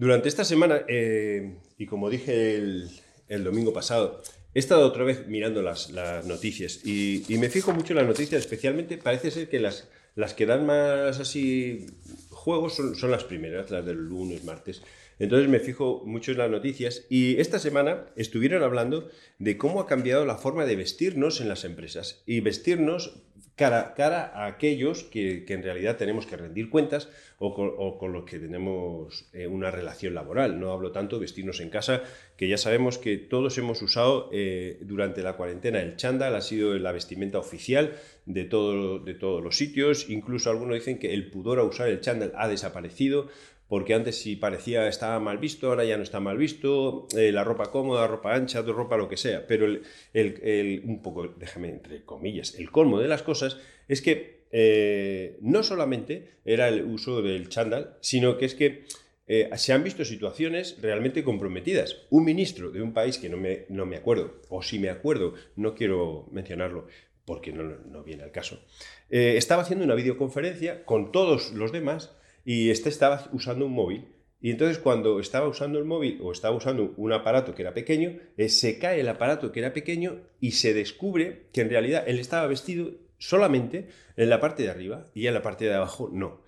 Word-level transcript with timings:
Durante 0.00 0.30
esta 0.30 0.46
semana, 0.46 0.80
eh, 0.88 1.56
y 1.76 1.84
como 1.84 2.08
dije 2.08 2.54
el, 2.56 3.44
domingo 3.44 3.74
pasado, 3.74 4.22
he 4.54 4.58
estado 4.58 4.86
otra 4.86 5.04
vez 5.04 5.26
mirando 5.28 5.60
las, 5.60 5.92
noticias 6.24 6.86
y, 6.86 7.22
me 7.38 7.50
fijo 7.50 7.72
mucho 7.72 7.92
en 7.92 7.98
las 7.98 8.06
noticias, 8.06 8.40
especialmente 8.40 8.96
parece 8.96 9.30
ser 9.30 9.50
que 9.50 9.60
las, 9.60 9.90
las 10.16 10.32
que 10.32 10.46
dan 10.46 10.64
más 10.64 11.20
así 11.20 11.84
juegos 12.30 12.76
son, 12.76 12.96
son 12.96 13.10
las 13.10 13.24
primeras, 13.24 13.70
las 13.70 13.84
del 13.84 13.98
lunes, 13.98 14.42
martes. 14.42 14.80
Entonces 15.18 15.50
me 15.50 15.60
fijo 15.60 16.02
mucho 16.06 16.32
en 16.32 16.38
las 16.38 16.50
noticias 16.50 17.04
y 17.10 17.38
esta 17.38 17.58
semana 17.58 18.06
estuvieron 18.16 18.62
hablando 18.62 19.10
de 19.38 19.58
cómo 19.58 19.82
ha 19.82 19.86
cambiado 19.86 20.24
la 20.24 20.38
forma 20.38 20.64
de 20.64 20.76
vestirnos 20.76 21.42
en 21.42 21.50
las 21.50 21.64
empresas 21.64 22.22
y 22.24 22.40
vestirnos 22.40 23.20
cara, 23.60 23.92
cara 23.94 24.32
a 24.34 24.46
aquellos 24.46 25.04
que, 25.04 25.44
en 25.46 25.62
realidad 25.62 25.98
tenemos 25.98 26.24
que 26.24 26.34
rendir 26.34 26.70
cuentas 26.70 27.10
o 27.38 27.52
con, 27.98 28.10
los 28.10 28.24
que 28.24 28.38
tenemos 28.38 29.28
eh, 29.34 29.46
una 29.46 29.70
relación 29.70 30.14
laboral. 30.14 30.58
No 30.58 30.72
hablo 30.72 30.92
tanto 30.92 31.16
de 31.16 31.20
vestirnos 31.20 31.60
en 31.60 31.68
casa, 31.68 32.02
que 32.38 32.48
ya 32.48 32.56
sabemos 32.56 32.96
que 32.96 33.18
todos 33.18 33.58
hemos 33.58 33.82
usado 33.82 34.30
eh, 34.32 34.78
durante 34.80 35.22
la 35.22 35.34
cuarentena 35.34 35.82
el 35.82 35.96
chándal, 35.96 36.36
ha 36.36 36.40
sido 36.40 36.78
la 36.78 36.92
vestimenta 36.92 37.38
oficial 37.38 37.96
de, 38.24 38.44
todo, 38.44 38.98
de 38.98 39.12
todos 39.12 39.44
los 39.44 39.58
sitios. 39.58 40.08
Incluso 40.08 40.48
algunos 40.48 40.76
dicen 40.76 40.98
que 40.98 41.12
el 41.12 41.30
pudor 41.30 41.58
a 41.58 41.64
usar 41.64 41.90
el 41.90 42.00
chándal 42.00 42.32
ha 42.36 42.48
desaparecido 42.48 43.28
porque 43.70 43.94
antes 43.94 44.20
si 44.20 44.34
parecía 44.34 44.88
estaba 44.88 45.20
mal 45.20 45.38
visto, 45.38 45.68
ahora 45.68 45.84
ya 45.84 45.96
no 45.96 46.02
está 46.02 46.18
mal 46.18 46.36
visto, 46.36 47.06
eh, 47.16 47.30
la 47.30 47.44
ropa 47.44 47.70
cómoda, 47.70 48.08
ropa 48.08 48.34
ancha, 48.34 48.62
ropa 48.62 48.96
lo 48.96 49.08
que 49.08 49.16
sea, 49.16 49.46
pero 49.46 49.64
el, 50.12 50.82
un 50.84 51.00
poco, 51.00 51.28
déjame 51.28 51.68
entre 51.68 52.04
comillas, 52.04 52.56
el 52.58 52.72
colmo 52.72 52.98
de 52.98 53.06
las 53.06 53.22
cosas 53.22 53.58
es 53.86 54.02
que 54.02 54.46
eh, 54.50 55.38
no 55.40 55.62
solamente 55.62 56.40
era 56.44 56.66
el 56.66 56.82
uso 56.82 57.22
del 57.22 57.48
chándal, 57.48 57.96
sino 58.00 58.38
que 58.38 58.46
es 58.46 58.56
que 58.56 58.86
eh, 59.28 59.48
se 59.54 59.72
han 59.72 59.84
visto 59.84 60.04
situaciones 60.04 60.78
realmente 60.82 61.22
comprometidas. 61.22 62.08
Un 62.10 62.24
ministro 62.24 62.72
de 62.72 62.82
un 62.82 62.92
país 62.92 63.18
que 63.18 63.28
no 63.28 63.36
me, 63.36 63.66
no 63.68 63.86
me 63.86 63.94
acuerdo, 63.94 64.40
o 64.48 64.62
si 64.64 64.80
me 64.80 64.90
acuerdo, 64.90 65.34
no 65.54 65.76
quiero 65.76 66.26
mencionarlo, 66.32 66.88
porque 67.24 67.52
no, 67.52 67.62
no 67.62 68.02
viene 68.02 68.24
al 68.24 68.32
caso, 68.32 68.64
estaba 69.08 69.62
haciendo 69.62 69.84
una 69.84 69.94
videoconferencia 69.94 70.84
con 70.84 71.12
todos 71.12 71.52
los 71.52 71.70
demás 71.70 72.16
y 72.44 72.70
este 72.70 72.88
estaba 72.88 73.28
usando 73.32 73.66
un 73.66 73.72
móvil. 73.72 74.08
Y 74.40 74.50
entonces 74.50 74.78
cuando 74.78 75.20
estaba 75.20 75.48
usando 75.48 75.78
el 75.78 75.84
móvil 75.84 76.18
o 76.22 76.32
estaba 76.32 76.56
usando 76.56 76.94
un 76.96 77.12
aparato 77.12 77.54
que 77.54 77.62
era 77.62 77.74
pequeño, 77.74 78.18
eh, 78.36 78.48
se 78.48 78.78
cae 78.78 79.00
el 79.00 79.08
aparato 79.08 79.52
que 79.52 79.60
era 79.60 79.72
pequeño 79.72 80.22
y 80.40 80.52
se 80.52 80.72
descubre 80.72 81.48
que 81.52 81.60
en 81.60 81.68
realidad 81.68 82.04
él 82.06 82.18
estaba 82.18 82.46
vestido 82.46 82.92
solamente 83.18 83.88
en 84.16 84.30
la 84.30 84.40
parte 84.40 84.62
de 84.62 84.70
arriba 84.70 85.06
y 85.14 85.26
en 85.26 85.34
la 85.34 85.42
parte 85.42 85.66
de 85.66 85.74
abajo 85.74 86.08
no. 86.12 86.42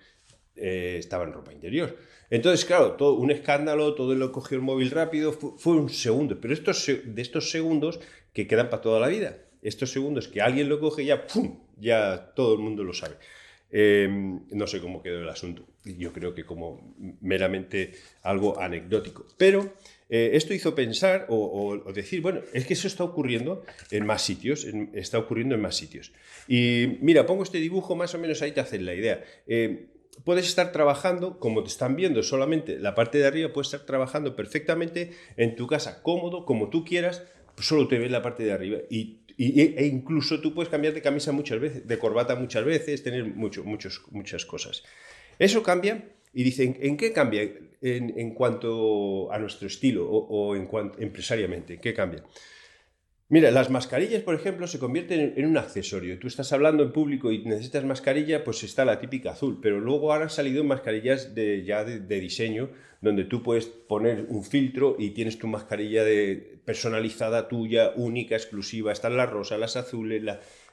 Eh, 0.55 0.97
estaba 0.99 1.23
en 1.23 1.33
ropa 1.33 1.53
interior. 1.53 1.97
Entonces, 2.29 2.65
claro, 2.65 2.93
todo 2.93 3.13
un 3.13 3.29
escándalo, 3.31 3.93
todo 3.93 4.15
lo 4.15 4.31
cogió 4.31 4.57
el 4.57 4.63
móvil 4.63 4.89
rápido, 4.89 5.33
fue, 5.33 5.73
un 5.73 5.89
segundo, 5.89 6.39
pero 6.41 6.53
estos, 6.53 6.85
de 6.87 7.21
estos 7.21 7.51
segundos 7.51 7.99
que 8.33 8.47
quedan 8.47 8.69
para 8.69 8.81
toda 8.81 8.99
la 8.99 9.07
vida, 9.07 9.37
estos 9.61 9.91
segundos 9.91 10.27
que 10.27 10.41
alguien 10.41 10.69
lo 10.69 10.79
coge 10.79 11.05
ya, 11.05 11.27
¡pum!, 11.27 11.59
ya 11.77 12.33
todo 12.35 12.53
el 12.53 12.59
mundo 12.59 12.83
lo 12.83 12.93
sabe. 12.93 13.15
Em, 13.69 14.41
no 14.51 14.67
sé 14.67 14.79
cómo 14.79 15.01
quedó 15.01 15.21
el 15.21 15.29
asunto. 15.29 15.67
Yo 15.85 16.13
creo 16.13 16.33
que 16.33 16.45
como 16.45 16.95
meramente 17.21 17.93
algo 18.21 18.59
anecdótico. 18.59 19.25
Pero 19.37 19.73
eh, 20.09 20.31
esto 20.33 20.53
hizo 20.53 20.75
pensar 20.75 21.25
o, 21.29 21.81
decir, 21.93 22.21
bueno, 22.21 22.41
es 22.53 22.65
que 22.65 22.73
eso 22.73 22.87
está 22.87 23.03
ocurriendo 23.03 23.63
en 23.91 24.05
más 24.05 24.21
sitios, 24.21 24.65
está 24.93 25.19
ocurriendo 25.19 25.55
en 25.55 25.61
más 25.61 25.75
sitios. 25.75 26.13
Y 26.47 26.97
mira, 27.01 27.25
pongo 27.25 27.43
este 27.43 27.57
dibujo, 27.57 27.95
más 27.95 28.13
o 28.15 28.19
menos 28.19 28.41
ahí 28.41 28.51
te 28.51 28.61
hacen 28.61 28.85
la 28.85 28.93
idea. 28.93 29.23
Eh, 29.47 29.87
puedes 30.23 30.45
estar 30.47 30.71
trabajando, 30.71 31.39
como 31.39 31.63
te 31.63 31.69
están 31.69 31.95
viendo 31.95 32.23
solamente 32.23 32.79
la 32.79 32.95
parte 32.95 33.17
de 33.17 33.27
arriba, 33.27 33.51
puedes 33.51 33.73
estar 33.73 33.85
trabajando 33.85 34.35
perfectamente 34.35 35.11
en 35.35 35.55
tu 35.55 35.67
casa, 35.67 36.01
cómodo, 36.01 36.45
como 36.45 36.69
tú 36.69 36.85
quieras, 36.85 37.23
solo 37.57 37.87
te 37.87 37.97
ves 37.97 38.11
la 38.11 38.21
parte 38.21 38.43
de 38.43 38.51
arriba. 38.51 38.79
Y 38.89 39.19
e 39.37 39.85
incluso 39.87 40.41
tú 40.41 40.53
puedes 40.53 40.69
cambiar 40.69 40.93
de 40.93 41.01
camisa 41.01 41.31
muchas 41.31 41.59
veces, 41.59 41.87
de 41.87 41.97
corbata 41.97 42.35
muchas 42.35 42.63
veces, 42.65 43.01
tener 43.03 43.25
mucho, 43.25 43.63
muchos, 43.63 44.01
muchas 44.11 44.45
cosas. 44.45 44.83
Eso 45.43 45.61
cambia 45.61 46.01
y 46.33 46.41
dicen, 46.41 46.77
¿en 46.79 46.95
qué 46.95 47.11
cambia 47.11 47.41
en, 47.81 48.33
cuanto 48.33 49.29
a 49.29 49.37
nuestro 49.39 49.67
estilo 49.67 50.09
o, 50.09 50.55
en 50.55 50.67
cuanto 50.67 51.01
empresariamente? 51.01 51.81
¿Qué 51.81 51.93
cambia? 51.93 52.23
Mira, 53.27 53.51
las 53.51 53.69
mascarillas, 53.69 54.21
por 54.21 54.35
ejemplo, 54.35 54.67
se 54.67 54.79
convierten 54.79 55.33
en, 55.35 55.45
un 55.45 55.57
accesorio. 55.57 56.17
Tú 56.17 56.27
estás 56.27 56.53
hablando 56.53 56.81
en 56.81 56.93
público 56.93 57.29
y 57.29 57.43
necesitas 57.43 57.83
mascarilla, 57.83 58.45
pues 58.45 58.63
está 58.63 58.85
la 58.85 59.01
típica 59.01 59.31
azul, 59.31 59.59
pero 59.61 59.81
luego 59.81 60.13
han 60.13 60.29
salido 60.29 60.63
mascarillas 60.63 61.35
de, 61.35 61.65
ya 61.65 61.83
de, 61.83 62.19
diseño, 62.21 62.69
donde 63.01 63.25
tú 63.25 63.43
puedes 63.43 63.65
poner 63.65 64.27
un 64.29 64.45
filtro 64.45 64.95
y 64.97 65.09
tienes 65.09 65.37
tu 65.39 65.47
mascarilla 65.47 66.05
personalizada 66.63 67.49
tuya, 67.49 67.91
única, 67.97 68.35
exclusiva. 68.35 68.93
Están 68.93 69.17
las 69.17 69.29
rosas, 69.29 69.59
las 69.59 69.75
azules, 69.75 70.23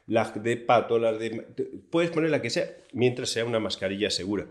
las 0.06 0.42
de 0.44 0.56
pato, 0.58 1.00
las 1.00 1.18
de... 1.18 1.44
Puedes 1.90 2.12
poner 2.12 2.30
la 2.30 2.40
que 2.40 2.50
sea, 2.50 2.68
mientras 2.92 3.30
sea 3.30 3.44
una 3.44 3.58
mascarilla 3.58 4.10
segura. 4.10 4.46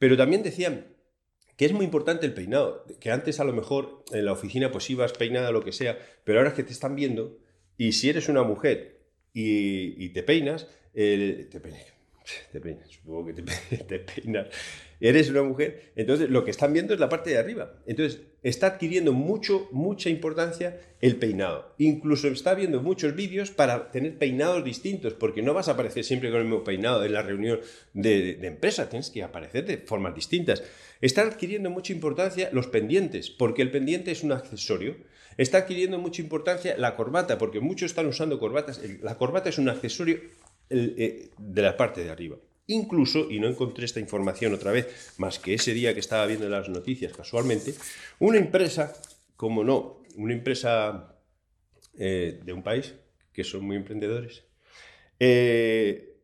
Pero 0.00 0.16
también 0.16 0.42
decían 0.42 0.86
que 1.58 1.66
es 1.66 1.74
muy 1.74 1.84
importante 1.84 2.24
el 2.24 2.32
peinado, 2.32 2.86
que 3.00 3.10
antes 3.10 3.38
a 3.38 3.44
lo 3.44 3.52
mejor 3.52 4.02
en 4.12 4.24
la 4.24 4.32
oficina 4.32 4.72
pues 4.72 4.88
ibas 4.88 5.12
peinada 5.12 5.52
lo 5.52 5.62
que 5.62 5.72
sea, 5.72 5.98
pero 6.24 6.38
ahora 6.38 6.50
es 6.50 6.56
que 6.56 6.62
te 6.62 6.72
están 6.72 6.96
viendo 6.96 7.38
y 7.76 7.92
si 7.92 8.08
eres 8.08 8.30
una 8.30 8.42
mujer 8.42 9.02
y, 9.34 10.08
te 10.08 10.22
peinas, 10.22 10.68
te, 10.94 11.60
peinas, 11.62 11.84
te 12.52 12.60
peinas, 12.60 12.88
supongo 12.88 13.26
que 13.26 13.42
te, 13.88 13.98
peinas, 13.98 14.48
eres 15.00 15.30
una 15.30 15.42
mujer, 15.42 15.92
entonces 15.96 16.28
lo 16.30 16.44
que 16.44 16.50
están 16.50 16.72
viendo 16.72 16.94
es 16.94 17.00
la 17.00 17.08
parte 17.08 17.30
de 17.30 17.38
arriba. 17.38 17.74
Entonces 17.86 18.20
está 18.42 18.68
adquiriendo 18.68 19.12
mucho, 19.12 19.68
mucha 19.72 20.10
importancia 20.10 20.80
el 21.00 21.16
peinado. 21.16 21.74
Incluso 21.78 22.28
está 22.28 22.54
viendo 22.54 22.82
muchos 22.82 23.14
vídeos 23.14 23.50
para 23.50 23.90
tener 23.90 24.18
peinados 24.18 24.64
distintos, 24.64 25.14
porque 25.14 25.42
no 25.42 25.54
vas 25.54 25.68
a 25.68 25.72
aparecer 25.72 26.04
siempre 26.04 26.30
con 26.30 26.40
el 26.40 26.46
mismo 26.46 26.64
peinado 26.64 27.04
en 27.04 27.12
la 27.12 27.22
reunión 27.22 27.60
de, 27.94 28.34
de 28.34 28.46
empresa, 28.46 28.88
tienes 28.88 29.10
que 29.10 29.22
aparecer 29.22 29.66
de 29.66 29.78
formas 29.78 30.14
distintas. 30.14 30.62
Están 31.00 31.28
adquiriendo 31.28 31.70
mucha 31.70 31.92
importancia 31.92 32.50
los 32.52 32.66
pendientes, 32.66 33.30
porque 33.30 33.62
el 33.62 33.70
pendiente 33.70 34.10
es 34.10 34.22
un 34.22 34.32
accesorio. 34.32 34.96
Está 35.38 35.58
adquiriendo 35.58 35.98
mucha 35.98 36.20
importancia 36.20 36.76
la 36.76 36.96
corbata, 36.96 37.38
porque 37.38 37.60
muchos 37.60 37.90
están 37.90 38.06
usando 38.06 38.38
corbatas. 38.38 38.82
La 39.00 39.16
corbata 39.16 39.48
es 39.48 39.56
un 39.56 39.70
accesorio 39.70 40.20
eh, 40.70 41.30
de 41.36 41.62
la 41.62 41.76
parte 41.76 42.02
de 42.02 42.10
arriba. 42.10 42.36
Incluso, 42.66 43.30
y 43.30 43.40
no 43.40 43.48
encontré 43.48 43.84
esta 43.84 44.00
información 44.00 44.54
otra 44.54 44.70
vez, 44.70 45.14
más 45.18 45.38
que 45.38 45.54
ese 45.54 45.74
día 45.74 45.92
que 45.92 46.00
estaba 46.00 46.26
viendo 46.26 46.48
las 46.48 46.68
noticias 46.68 47.12
casualmente, 47.12 47.74
una 48.20 48.38
empresa, 48.38 48.94
como 49.36 49.64
no, 49.64 50.02
una 50.16 50.32
empresa 50.32 51.16
eh, 51.98 52.40
de 52.44 52.52
un 52.52 52.62
país, 52.62 52.94
que 53.32 53.42
son 53.42 53.64
muy 53.64 53.76
emprendedores, 53.76 54.44
eh, 55.18 56.16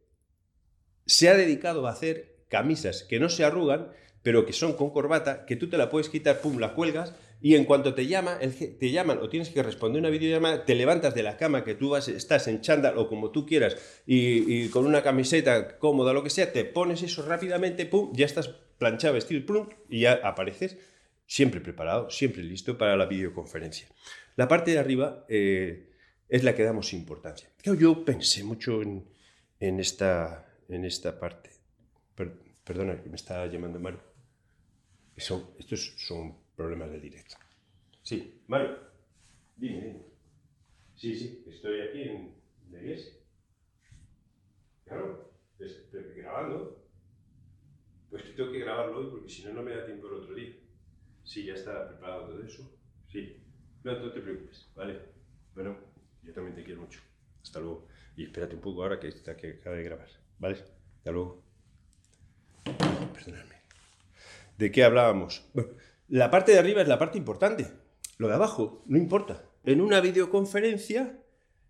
se 1.04 1.28
ha 1.28 1.36
dedicado 1.36 1.86
a 1.86 1.90
hacer 1.90 2.36
camisas 2.48 3.02
que 3.02 3.18
no 3.18 3.28
se 3.28 3.44
arrugan 3.44 3.90
pero 4.26 4.44
que 4.44 4.52
son 4.52 4.72
con 4.72 4.90
corbata, 4.90 5.46
que 5.46 5.54
tú 5.54 5.68
te 5.68 5.78
la 5.78 5.88
puedes 5.88 6.08
quitar, 6.08 6.40
pum, 6.40 6.58
la 6.58 6.74
cuelgas 6.74 7.14
y 7.46 7.54
en 7.54 7.64
cuanto 7.64 7.94
te 7.94 8.08
llama, 8.08 8.40
te 8.40 8.90
llaman 8.90 9.18
o 9.22 9.28
tienes 9.28 9.50
que 9.50 9.62
responder 9.62 10.00
una 10.00 10.10
videollamada, 10.10 10.64
te 10.64 10.74
levantas 10.74 11.14
de 11.14 11.22
la 11.22 11.36
cama 11.36 11.62
que 11.62 11.76
tú 11.76 11.90
vas, 11.90 12.08
estás 12.08 12.48
en 12.48 12.60
chándal 12.60 12.98
o 12.98 13.08
como 13.08 13.30
tú 13.30 13.46
quieras 13.46 13.76
y, 14.04 14.68
con 14.70 14.84
una 14.84 15.00
camiseta 15.00 15.78
cómoda, 15.78 16.12
lo 16.12 16.24
que 16.24 16.30
sea, 16.30 16.52
te 16.52 16.64
pones 16.64 17.04
eso 17.04 17.24
rápidamente, 17.24 17.86
pum, 17.86 18.10
ya 18.12 18.26
estás 18.26 18.48
planchado, 18.48 19.14
vestido, 19.14 19.46
pum, 19.46 19.68
y 19.88 20.00
ya 20.00 20.14
apareces 20.24 20.76
siempre 21.24 21.60
preparado, 21.60 22.10
siempre 22.10 22.42
listo 22.42 22.76
para 22.76 22.96
la 22.96 23.06
videoconferencia. 23.06 23.86
La 24.34 24.48
parte 24.48 24.72
de 24.72 24.80
arriba 24.80 25.24
eh, 25.28 25.92
es 26.28 26.42
la 26.42 26.52
que 26.52 26.64
damos 26.64 26.92
importancia. 26.94 27.48
yo 27.62 28.04
pensé 28.04 28.42
mucho 28.42 28.82
en, 28.82 29.06
esta, 29.60 30.48
en 30.68 30.84
esta 30.84 31.20
parte. 31.20 31.50
perdona, 32.64 33.00
que 33.00 33.08
me 33.08 33.14
está 33.14 33.46
llamando 33.46 33.78
Mario 33.78 34.00
estos 35.16 35.94
son 35.96 36.36
problemas 36.56 36.90
de 36.90 37.00
directo. 37.00 37.36
Sí, 38.02 38.42
Mario, 38.46 38.78
dime, 39.56 39.80
dime. 39.80 40.06
Sí, 40.94 41.14
sí, 41.14 41.44
estoy 41.46 41.80
aquí 41.82 42.02
en 42.02 42.34
la. 42.70 42.80
Claro, 44.84 45.32
estoy 45.58 46.14
grabando. 46.14 46.82
Pues 48.10 48.34
tengo 48.34 48.52
que 48.52 48.60
grabarlo 48.60 48.98
hoy 48.98 49.10
porque 49.10 49.28
si 49.28 49.44
no, 49.44 49.52
no 49.52 49.62
me 49.62 49.74
da 49.74 49.84
tiempo 49.84 50.06
el 50.06 50.14
otro 50.14 50.34
día. 50.34 50.54
Sí, 51.24 51.44
ya 51.44 51.54
está 51.54 51.88
preparado 51.88 52.28
todo 52.28 52.42
eso. 52.44 52.72
Sí. 53.08 53.42
No, 53.82 53.98
no 53.98 54.12
te 54.12 54.20
preocupes, 54.20 54.70
¿vale? 54.74 55.00
Bueno, 55.54 55.76
yo 56.22 56.32
también 56.32 56.54
te 56.54 56.64
quiero 56.64 56.80
mucho. 56.80 57.00
Hasta 57.42 57.60
luego. 57.60 57.88
Y 58.16 58.24
espérate 58.24 58.54
un 58.54 58.60
poco 58.60 58.82
ahora 58.82 58.98
que, 58.98 59.12
que 59.12 59.58
acaba 59.60 59.76
de 59.76 59.82
grabar. 59.82 60.08
¿Vale? 60.38 60.54
Hasta 60.98 61.10
luego. 61.12 61.42
Perdóname. 63.12 63.56
¿De 64.56 64.70
qué 64.70 64.84
hablábamos? 64.84 65.44
La 66.08 66.30
parte 66.30 66.52
de 66.52 66.58
arriba 66.58 66.82
es 66.82 66.88
la 66.88 66.98
parte 66.98 67.18
importante. 67.18 67.68
Lo 68.18 68.28
de 68.28 68.34
abajo 68.34 68.82
no 68.86 68.96
importa. 68.96 69.44
En 69.64 69.80
una 69.80 70.00
videoconferencia, 70.00 71.18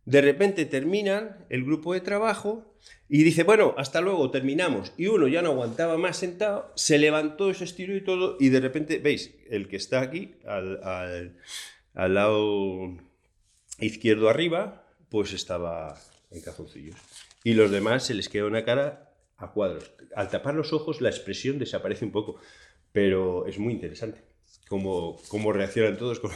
de 0.06 0.20
repente 0.20 0.64
terminan 0.64 1.44
el 1.50 1.64
grupo 1.64 1.92
de 1.92 2.00
trabajo 2.00 2.72
Y 3.08 3.24
dice, 3.24 3.42
bueno, 3.42 3.74
hasta 3.76 4.00
luego, 4.00 4.30
terminamos. 4.30 4.92
Y 4.96 5.06
uno 5.08 5.26
ya 5.26 5.42
no 5.42 5.50
aguantaba 5.50 5.98
más 5.98 6.16
sentado, 6.16 6.72
se 6.76 6.98
levantó, 6.98 7.52
se 7.52 7.64
estiró 7.64 7.96
y 7.96 8.00
todo, 8.00 8.36
y 8.38 8.48
de 8.48 8.60
repente, 8.60 8.98
veis, 8.98 9.34
el 9.50 9.66
que 9.68 9.76
está 9.76 10.00
aquí, 10.00 10.36
al, 10.46 10.80
al, 11.94 12.14
lado 12.14 12.96
izquierdo 13.80 14.28
arriba, 14.28 14.86
pues 15.08 15.32
estaba 15.32 15.98
en 16.30 16.40
calzoncillos. 16.40 16.96
Y 17.42 17.54
los 17.54 17.70
demás 17.70 18.04
se 18.04 18.14
les 18.14 18.28
queda 18.28 18.46
una 18.46 18.64
cara 18.64 19.12
a 19.36 19.52
cuadros. 19.52 19.92
Al 20.14 20.30
tapar 20.30 20.54
los 20.54 20.72
ojos, 20.72 21.00
la 21.00 21.10
expresión 21.10 21.58
desaparece 21.58 22.04
un 22.04 22.12
poco, 22.12 22.40
pero 22.96 23.46
es 23.46 23.58
muy 23.58 23.74
interesante 23.74 24.22
cómo, 24.68 25.20
cómo 25.28 25.52
reaccionan 25.52 25.98
todos, 25.98 26.18
cómo, 26.18 26.32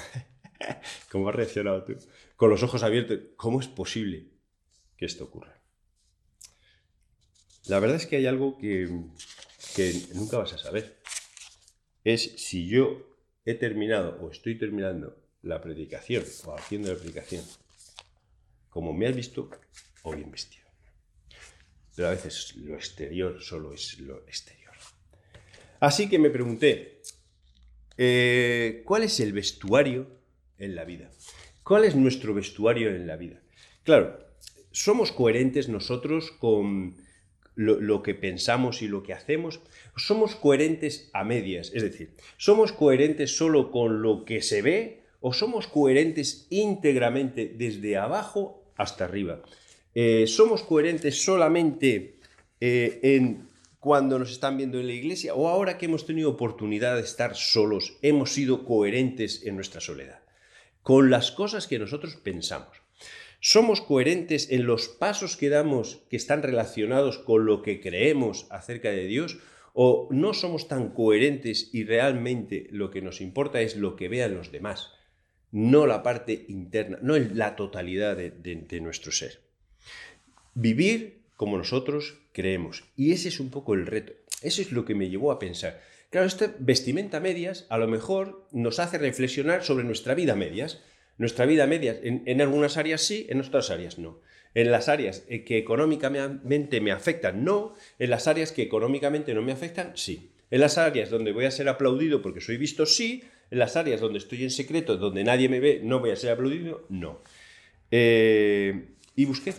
cómo 1.11 1.31
has 1.31 1.35
reaccionado 1.35 1.85
tú, 1.85 1.97
con 2.37 2.51
los 2.51 2.63
ojos 2.63 2.83
abiertos. 2.83 3.19
¿Cómo 3.37 3.61
es 3.61 3.67
posible 3.67 4.27
que 4.99 5.07
esto 5.07 5.25
ocurra? 5.25 5.59
La 7.65 7.81
verdad 7.81 7.97
es 7.97 8.07
que 8.07 8.17
hay 8.17 8.27
algo 8.27 8.59
que, 8.59 8.91
nunca 10.13 10.37
vas 10.37 10.53
a 10.53 10.59
saber. 10.59 11.01
Es 12.05 12.35
si 12.37 12.69
yo 12.69 13.17
he 13.47 13.55
terminado 13.55 14.21
o 14.21 14.31
estoy 14.31 14.59
terminando 14.59 15.17
la 15.41 15.63
predicación 15.63 16.25
o 16.45 16.55
haciendo 16.55 16.93
la 16.93 16.99
predicación 16.99 17.43
como 18.69 18.93
me 18.93 19.07
has 19.07 19.17
visto 19.17 19.49
o 20.03 20.15
bien 20.15 20.31
vestido. 20.31 20.67
Pero 21.97 22.09
a 22.09 22.11
veces 22.11 22.55
lo 22.57 22.75
exterior 22.75 23.43
solo 23.43 23.73
es 23.73 23.99
lo 23.99 24.19
exterior. 24.29 24.60
Así 25.81 26.09
que 26.09 26.19
me 26.19 26.31
pregunté, 26.31 27.01
eh, 27.97 28.83
¿cuál 28.85 29.03
es 29.03 29.19
el 29.19 29.33
vestuario 29.33 30.07
en 30.59 30.77
la 30.77 30.85
vida? 30.85 31.11
¿Cuál 31.65 31.85
es 31.85 31.97
nuestro 31.97 32.35
vestuario 32.35 32.91
en 32.91 33.07
la 33.07 33.17
vida? 33.17 33.41
Claro, 33.83 34.19
somos 34.71 35.11
coherentes 35.11 35.69
nosotros 35.69 36.31
con 36.33 36.97
lo, 37.55 38.03
que 38.03 38.15
pensamos 38.15 38.81
y 38.83 38.89
lo 38.89 39.03
que 39.03 39.13
hacemos, 39.13 39.61
somos 39.97 40.35
coherentes 40.37 41.11
a 41.13 41.25
medias. 41.25 41.73
Es 41.75 41.83
decir, 41.83 42.15
¿somos 42.37 42.73
coherentes 42.73 43.37
solo 43.37 43.71
con 43.71 44.03
lo 44.03 44.25
que 44.25 44.41
se 44.43 44.63
ve 44.63 45.03
o 45.21 45.33
somos 45.33 45.67
coherentes 45.67 46.47
íntegramente 46.51 47.53
desde 47.55 47.97
abajo 47.97 48.73
hasta 48.77 49.05
arriba? 49.05 49.43
Eh, 49.95 50.27
¿Somos 50.27 50.63
coherentes 50.63 51.23
solamente 51.23 52.19
eh, 52.61 53.01
en 53.03 53.50
cuando 53.81 54.19
nos 54.19 54.31
están 54.31 54.59
viendo 54.59 54.79
en 54.79 54.87
la 54.87 54.93
iglesia 54.93 55.35
o 55.35 55.49
ahora 55.49 55.79
que 55.79 55.87
hemos 55.87 56.07
tenido 56.07 56.31
oportunidad 56.31 56.97
de 56.97 57.03
estar 57.03 57.35
solos, 57.35 57.97
hemos 58.03 58.33
sido 58.33 58.65
coherentes 58.65 59.45
en 59.47 59.57
nuestra 59.57 59.81
soledad? 59.81 60.21
Con 60.83 61.11
las 61.11 61.33
cosas 61.33 61.67
que 61.67 61.79
nosotros 61.79 62.17
pensamos. 62.17 62.83
¿Somos 63.41 63.81
coherentes 63.81 64.51
en 64.51 64.67
los 64.67 64.89
pasos 64.89 65.39
que 65.39 65.49
damos 65.49 66.03
que 66.11 66.17
están 66.17 66.43
relacionados 66.43 67.19
con 67.19 67.47
lo 67.47 67.63
que 67.63 67.81
creemos 67.81 68.47
acerca 68.51 68.91
de 68.91 69.07
Dios? 69.07 69.39
¿O 69.73 70.09
no 70.11 70.35
somos 70.35 70.69
tan 70.69 70.91
coherentes 70.91 71.71
y 71.73 71.85
realmente 71.85 72.67
lo 72.71 72.91
que 72.91 73.01
nos 73.01 73.23
importa 73.23 73.63
es 73.63 73.77
lo 73.77 73.97
que 73.97 74.09
vean 74.09 74.35
los 74.35 74.53
demás? 74.53 74.91
No 75.53 75.87
la 75.87 76.03
parte 76.03 76.45
interna, 76.49 76.99
no 77.01 77.17
la 77.19 77.57
totalidad 77.57 78.15
de, 78.15 78.81
nuestro 78.83 79.11
ser. 79.11 79.41
Vivir 80.55 81.23
como 81.37 81.57
nosotros 81.57 82.20
creemos. 82.33 82.85
Y 82.97 83.13
ese 83.13 83.29
es 83.29 83.41
un 83.41 83.51
poco 83.51 83.75
el 83.75 83.87
reto. 83.87 84.13
Eso 84.43 84.63
es 84.63 84.73
lo 84.73 84.85
que 84.85 84.95
me 84.95 85.09
llevó 85.09 85.33
a 85.33 85.39
pensar. 85.39 85.81
Claro, 86.11 86.27
esta 86.27 86.55
vestimenta 86.59 87.21
medias 87.21 87.67
a 87.69 87.79
lo 87.79 87.87
mejor 87.87 88.47
nos 88.53 88.81
hace 88.81 88.99
reflexionar 88.99 89.63
sobre 89.63 89.85
nuestra 89.85 90.15
vida 90.15 90.35
medias 90.35 90.81
nuestra 91.21 91.45
vida 91.45 91.67
media. 91.67 92.01
En, 92.03 92.41
algunas 92.41 92.79
áreas 92.79 93.03
sí, 93.03 93.27
en 93.29 93.43
otras 93.43 93.71
áreas 93.71 93.99
no. 93.99 94.21
En 94.55 94.71
las 94.71 94.89
áreas 94.89 95.23
eh, 95.29 95.45
que 95.45 95.59
económicamente 95.59 96.81
me 96.81 96.93
afectan, 96.93 97.45
no. 97.45 97.75
En 97.99 98.09
las 98.09 98.27
áreas 98.27 98.53
que 98.53 98.63
económicamente 98.63 99.35
no 99.35 99.43
me 99.43 99.53
afectan, 99.53 99.93
sí. 99.97 100.31
En 100.51 100.61
las 100.61 100.79
áreas 100.79 101.11
donde 101.11 101.33
voy 101.33 101.45
a 101.45 101.51
ser 101.51 101.69
aplaudido 101.69 102.23
porque 102.23 102.41
soy 102.41 102.57
visto, 102.57 102.87
sí. 102.87 103.23
En 103.51 103.59
las 103.59 103.77
áreas 103.77 104.01
donde 104.01 104.19
estoy 104.19 104.45
en 104.45 104.51
secreto, 104.51 104.97
donde 104.97 105.23
nadie 105.23 105.51
me 105.51 105.61
ve, 105.61 105.83
no 105.85 106.01
voy 106.01 106.11
a 106.11 106.17
ser 106.17 106.31
aplaudido, 106.31 106.87
no. 106.89 107.21
Eh, 107.91 108.87
y 109.15 109.27
busqué 109.27 109.53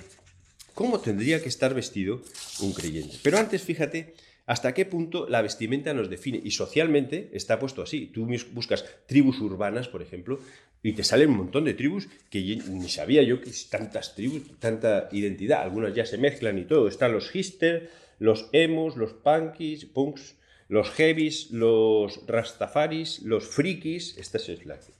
cómo 0.74 1.00
tendría 1.00 1.42
que 1.42 1.50
estar 1.50 1.74
vestido 1.74 2.22
un 2.62 2.74
creyente. 2.74 3.18
Pero 3.24 3.38
antes, 3.38 3.62
fíjate 3.62 4.14
hasta 4.52 4.74
qué 4.74 4.86
punto 4.86 5.30
la 5.30 5.42
vestimenta 5.42 5.94
nos 5.94 6.10
define. 6.10 6.42
Y 6.44 6.52
socialmente 6.52 7.30
está 7.34 7.60
puesto 7.60 7.82
así. 7.82 8.08
Tú 8.08 8.28
buscas 8.52 8.84
tribus 9.06 9.40
urbanas, 9.40 9.88
por 9.88 10.02
ejemplo, 10.02 10.40
y 10.84 10.94
te 10.94 11.04
salen 11.04 11.30
un 11.30 11.38
montón 11.38 11.64
de 11.64 11.74
tribus 11.74 12.08
que 12.30 12.42
ni 12.68 12.90
sabía 12.90 13.22
yo 13.24 13.40
que 13.40 13.52
tantas 13.70 14.16
tribus, 14.16 14.60
tanta 14.60 15.10
identidad. 15.12 15.62
Algunas 15.62 15.94
ya 15.94 16.06
se 16.06 16.18
mezclan 16.18 16.58
y 16.58 16.66
todo. 16.66 16.88
Están 16.88 17.14
los 17.14 17.34
hister, 17.34 17.92
los 18.20 18.50
emos, 18.52 18.98
los 18.98 19.14
punkies, 19.14 19.86
punks, 19.86 20.36
los 20.68 20.90
heavies, 20.92 21.52
los 21.52 22.26
rastafaris, 22.28 23.22
los 23.22 23.48
frikis. 23.48 24.18
Esta 24.18 24.38
es 24.38 24.66
la 24.66 24.80
que, 24.80 24.92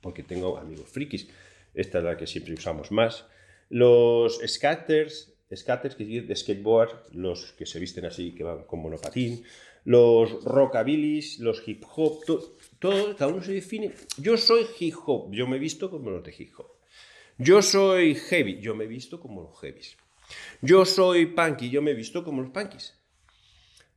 porque 0.00 0.22
tengo 0.22 0.58
amigos 0.58 0.88
frikis. 0.90 1.28
Esta 1.72 1.98
es 1.98 2.04
la 2.04 2.16
que 2.16 2.26
siempre 2.26 2.52
usamos 2.54 2.90
más. 2.90 3.24
Los 3.72 4.38
scatters, 4.46 5.32
scatters 5.56 5.94
que 5.94 6.04
de 6.04 6.36
skateboard, 6.36 7.14
los 7.14 7.52
que 7.52 7.64
se 7.64 7.80
visten 7.80 8.04
así, 8.04 8.34
que 8.34 8.44
van 8.44 8.64
con 8.64 8.82
monopatín. 8.82 9.44
Los 9.84 10.44
rockabilis, 10.44 11.38
los 11.38 11.66
hip 11.66 11.82
hop, 11.96 12.22
todo, 12.78 13.16
cada 13.16 13.32
uno 13.32 13.42
se 13.42 13.52
define. 13.52 13.94
Yo 14.18 14.36
soy 14.36 14.66
hip 14.78 14.94
hop, 15.06 15.32
yo 15.32 15.46
me 15.46 15.56
he 15.56 15.58
visto 15.58 15.90
como 15.90 16.10
los 16.10 16.22
de 16.22 16.34
hip 16.36 16.52
hop. 16.58 16.66
Yo 17.38 17.62
soy 17.62 18.14
heavy, 18.14 18.60
yo 18.60 18.74
me 18.74 18.84
he 18.84 18.86
visto 18.86 19.18
como 19.18 19.40
los 19.40 19.58
heavies. 19.58 19.96
Yo 20.60 20.84
soy 20.84 21.24
punky, 21.24 21.70
yo 21.70 21.80
me 21.80 21.92
he 21.92 21.94
visto 21.94 22.22
como 22.22 22.42
los 22.42 22.50
punkies. 22.50 23.00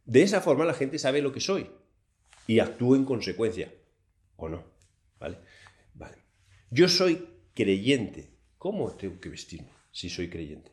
De 0.05 0.21
esa 0.21 0.39
forma 0.39 0.63
la 0.63 0.73
gente 0.73 0.99
sabe 0.99 1.21
lo 1.21 1.33
que 1.33 1.41
soy 1.41 1.69
y 2.47 2.59
actúa 2.59 2.95
en 2.95 3.03
consecuencia. 3.03 3.73
¿O 4.37 4.47
no? 4.47 4.63
¿Vale? 5.19 5.39
Vale. 5.95 6.17
Yo 6.71 6.87
soy 6.87 7.27
creyente. 7.53 8.34
¿Cómo 8.65 8.89
tengo 8.95 9.19
que 9.21 9.29
vestirme 9.29 9.69
si 9.91 10.09
soy 10.09 10.27
creyente? 10.27 10.71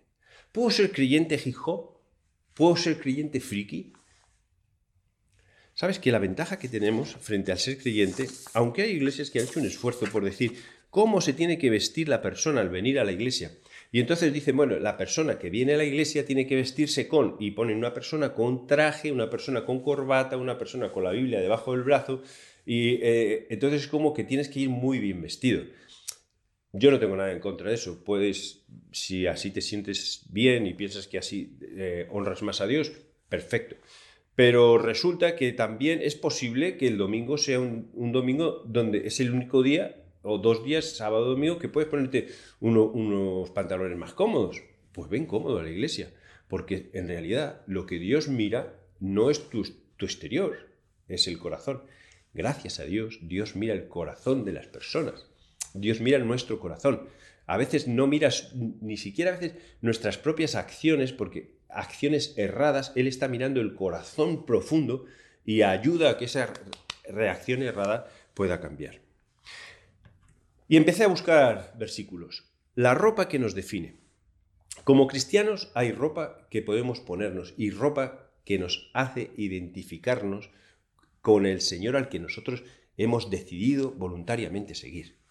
¿Puedo 0.51 0.71
ser 0.71 0.93
creyente 0.93 1.39
hip? 1.45 1.57
¿Puedo 2.55 2.75
ser 2.75 2.99
creyente 2.99 3.39
friki? 3.39 3.93
Sabes 5.75 5.99
que 5.99 6.11
la 6.11 6.19
ventaja 6.19 6.59
que 6.59 6.71
tenemos 6.71 7.17
frente 7.17 7.53
al 7.53 7.59
ser 7.59 7.77
creyente, 7.77 8.31
aunque 8.55 8.81
hay 8.81 8.93
iglesias 8.93 9.29
que 9.31 9.41
han 9.41 9.45
hecho 9.45 9.61
un 9.61 9.67
esfuerzo 9.67 10.07
por 10.07 10.25
decir 10.25 10.55
cómo 10.89 11.21
se 11.21 11.35
tiene 11.35 11.59
que 11.59 11.69
vestir 11.69 12.09
la 12.09 12.23
persona 12.23 12.63
al 12.63 12.71
venir 12.71 12.99
a 12.99 13.05
la 13.05 13.13
iglesia, 13.13 13.53
y 13.91 14.01
entonces 14.01 14.33
dicen, 14.33 14.57
bueno, 14.57 14.79
la 14.79 14.97
persona 14.97 15.39
que 15.39 15.51
viene 15.51 15.75
a 15.75 15.77
la 15.77 15.85
iglesia 15.85 16.25
tiene 16.25 16.47
que 16.47 16.57
vestirse 16.57 17.09
con, 17.09 17.37
y 17.41 17.51
ponen 17.51 17.77
una 17.77 17.93
persona 17.93 18.33
con 18.33 18.67
traje, 18.67 19.13
una 19.13 19.29
persona 19.29 19.67
con 19.67 19.83
corbata, 19.83 20.39
una 20.39 20.57
persona 20.57 20.91
con 20.93 21.05
la 21.05 21.11
Biblia 21.11 21.43
debajo 21.43 21.73
del 21.73 21.83
brazo, 21.83 22.23
y 22.65 22.95
eh, 23.03 23.49
entonces 23.51 23.83
es 23.83 23.89
como 23.89 24.15
que 24.15 24.25
tienes 24.25 24.49
que 24.49 24.61
ir 24.61 24.71
muy 24.71 24.99
bien 24.99 25.21
vestido. 25.21 25.63
Yo 26.73 26.91
no 26.91 26.99
tengo 26.99 27.17
nada 27.17 27.33
en 27.33 27.41
contra 27.41 27.69
de 27.69 27.75
eso. 27.75 28.03
Puedes, 28.03 28.65
si 28.93 29.27
así 29.27 29.51
te 29.51 29.61
sientes 29.61 30.25
bien 30.31 30.67
y 30.67 30.75
piensas 30.75 31.07
que 31.07 31.19
así 31.19 31.59
eh, 31.61 32.09
honras 32.11 32.43
más 32.43 32.61
a 32.61 32.67
Dios, 32.67 32.93
perfecto. 33.29 33.77
Pero 34.35 34.79
resulta 34.79 35.37
que 35.37 35.53
también 35.53 36.01
es 36.03 36.15
posible 36.15 36.79
que 36.79 36.89
el 36.89 36.97
domingo 36.97 37.37
sea 37.37 37.61
un, 37.61 38.13
domingo 38.13 38.63
donde 38.67 39.07
es 39.07 39.21
el 39.21 39.31
único 39.31 39.63
día 39.63 39.97
o 40.23 40.39
dos 40.39 40.65
días, 40.65 40.97
sábado 40.97 41.27
domingo, 41.27 41.59
que 41.59 41.69
puedes 41.69 41.91
ponerte 41.91 42.29
unos 42.61 43.51
pantalones 43.51 43.99
más 43.99 44.15
cómodos. 44.15 44.63
Pues 44.93 45.11
ven 45.11 45.27
cómodo 45.27 45.59
a 45.59 45.63
la 45.63 45.71
iglesia, 45.71 46.15
porque 46.49 46.91
en 46.95 47.09
realidad 47.09 47.63
lo 47.67 47.85
que 47.85 47.99
Dios 47.99 48.29
mira 48.29 48.81
no 49.01 49.31
es 49.31 49.51
tu, 49.51 49.65
tu 49.99 50.07
exterior, 50.07 50.71
es 51.09 51.27
el 51.29 51.39
corazón. 51.39 51.83
Gracias 52.33 52.81
a 52.81 52.85
Dios, 52.85 53.19
Dios 53.23 53.57
mira 53.57 53.75
el 53.75 53.89
corazón 53.89 54.45
de 54.47 54.53
las 54.53 54.67
personas. 54.67 55.32
Dios 55.75 56.01
mira 56.01 56.19
nuestro 56.19 56.59
corazón. 56.59 57.09
A 57.47 57.57
veces 57.57 57.89
no 57.89 58.07
miras 58.07 58.53
ni 58.55 58.97
siquiera 58.97 59.33
a 59.33 59.37
veces 59.39 59.61
nuestras 59.81 60.19
propias 60.19 60.55
acciones, 60.55 61.13
porque 61.13 61.57
acciones 61.69 62.35
erradas, 62.37 62.93
Él 62.95 63.07
está 63.07 63.29
mirando 63.29 63.61
el 63.61 63.75
corazón 63.75 64.47
profundo 64.47 65.07
y 65.45 65.63
ayuda 65.63 66.11
a 66.11 66.19
que 66.19 66.27
esa 66.27 66.53
reacción 67.09 67.63
errada 67.63 68.09
pueda 68.35 68.61
cambiar. 68.61 69.01
Y 70.69 70.77
empecé 70.77 71.05
a 71.05 71.09
buscar 71.09 71.75
versículos. 71.79 72.45
La 72.75 72.95
ropa 72.95 73.29
que 73.29 73.39
nos 73.39 73.55
define. 73.55 73.97
Como 74.85 75.07
cristianos 75.07 75.71
hay 75.75 75.93
ropa 75.93 76.47
que 76.51 76.63
podemos 76.63 77.01
ponernos 77.01 77.55
y 77.57 77.71
ropa 77.71 78.31
que 78.45 78.59
nos 78.59 78.91
hace 78.95 79.33
identificarnos 79.37 80.51
con 81.21 81.47
el 81.47 81.61
Señor 81.61 81.97
al 81.97 82.09
que 82.09 82.19
nosotros 82.19 82.65
hemos 82.97 83.31
decidido 83.31 83.93
voluntariamente 83.93 84.75
seguir. 84.75 85.22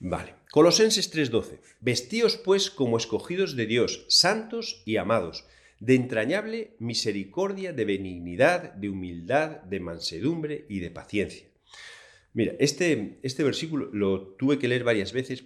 Vale. 0.00 0.34
Colosenses 0.50 1.12
3:12. 1.12 1.60
Vestíos 1.80 2.36
pues 2.38 2.70
como 2.70 2.96
escogidos 2.96 3.54
de 3.54 3.66
Dios, 3.66 4.06
santos 4.08 4.82
y 4.86 4.96
amados, 4.96 5.44
de 5.78 5.94
entrañable 5.94 6.74
misericordia, 6.78 7.72
de 7.72 7.84
benignidad, 7.84 8.72
de 8.72 8.88
humildad, 8.88 9.62
de 9.62 9.78
mansedumbre 9.78 10.64
y 10.68 10.80
de 10.80 10.90
paciencia. 10.90 11.46
Mira, 12.32 12.54
este, 12.58 13.18
este 13.22 13.44
versículo 13.44 13.90
lo 13.92 14.22
tuve 14.38 14.58
que 14.58 14.68
leer 14.68 14.84
varias 14.84 15.12
veces 15.12 15.44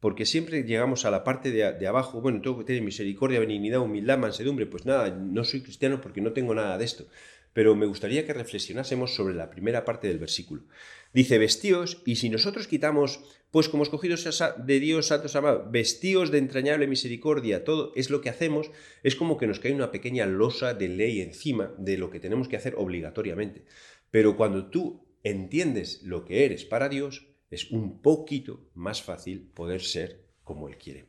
porque 0.00 0.26
siempre 0.26 0.62
llegamos 0.62 1.04
a 1.04 1.10
la 1.10 1.24
parte 1.24 1.50
de, 1.50 1.86
abajo, 1.86 2.20
bueno, 2.20 2.40
tengo 2.40 2.58
que 2.58 2.64
tener 2.64 2.82
misericordia, 2.82 3.40
benignidad, 3.40 3.80
humildad, 3.80 4.16
mansedumbre, 4.16 4.66
pues 4.66 4.86
nada, 4.86 5.10
no 5.10 5.42
soy 5.42 5.60
cristiano 5.60 6.00
porque 6.00 6.20
no 6.20 6.32
tengo 6.32 6.54
nada 6.54 6.78
de 6.78 6.84
esto. 6.84 7.06
Pero 7.52 7.74
me 7.74 7.86
gustaría 7.86 8.26
que 8.26 8.32
reflexionásemos 8.32 9.14
sobre 9.14 9.34
la 9.34 9.50
primera 9.50 9.84
parte 9.84 10.08
del 10.08 10.18
versículo. 10.18 10.64
Dice, 11.12 11.38
vestíos, 11.38 12.02
y 12.04 12.16
si 12.16 12.28
nosotros 12.28 12.68
quitamos, 12.68 13.20
pues 13.50 13.68
como 13.68 13.82
escogidos 13.82 14.28
de 14.58 14.80
Dios, 14.80 15.06
santos 15.06 15.34
amados, 15.36 15.70
vestíos 15.70 16.30
de 16.30 16.38
entrañable 16.38 16.86
misericordia, 16.86 17.64
todo 17.64 17.92
es 17.96 18.10
lo 18.10 18.20
que 18.20 18.28
hacemos, 18.28 18.70
es 19.02 19.16
como 19.16 19.38
que 19.38 19.46
nos 19.46 19.60
cae 19.60 19.74
una 19.74 19.90
pequeña 19.90 20.26
losa 20.26 20.74
de 20.74 20.88
ley 20.88 21.20
encima 21.20 21.74
de 21.78 21.96
lo 21.96 22.10
que 22.10 22.20
tenemos 22.20 22.48
que 22.48 22.56
hacer 22.56 22.74
obligatoriamente. 22.76 23.64
Pero 24.10 24.36
cuando 24.36 24.70
tú 24.70 25.06
entiendes 25.22 26.02
lo 26.02 26.24
que 26.24 26.44
eres 26.44 26.64
para 26.64 26.88
Dios, 26.88 27.26
es 27.50 27.70
un 27.70 28.02
poquito 28.02 28.68
más 28.74 29.02
fácil 29.02 29.50
poder 29.54 29.80
ser 29.80 30.28
como 30.44 30.68
Él 30.68 30.76
quiere. 30.76 31.06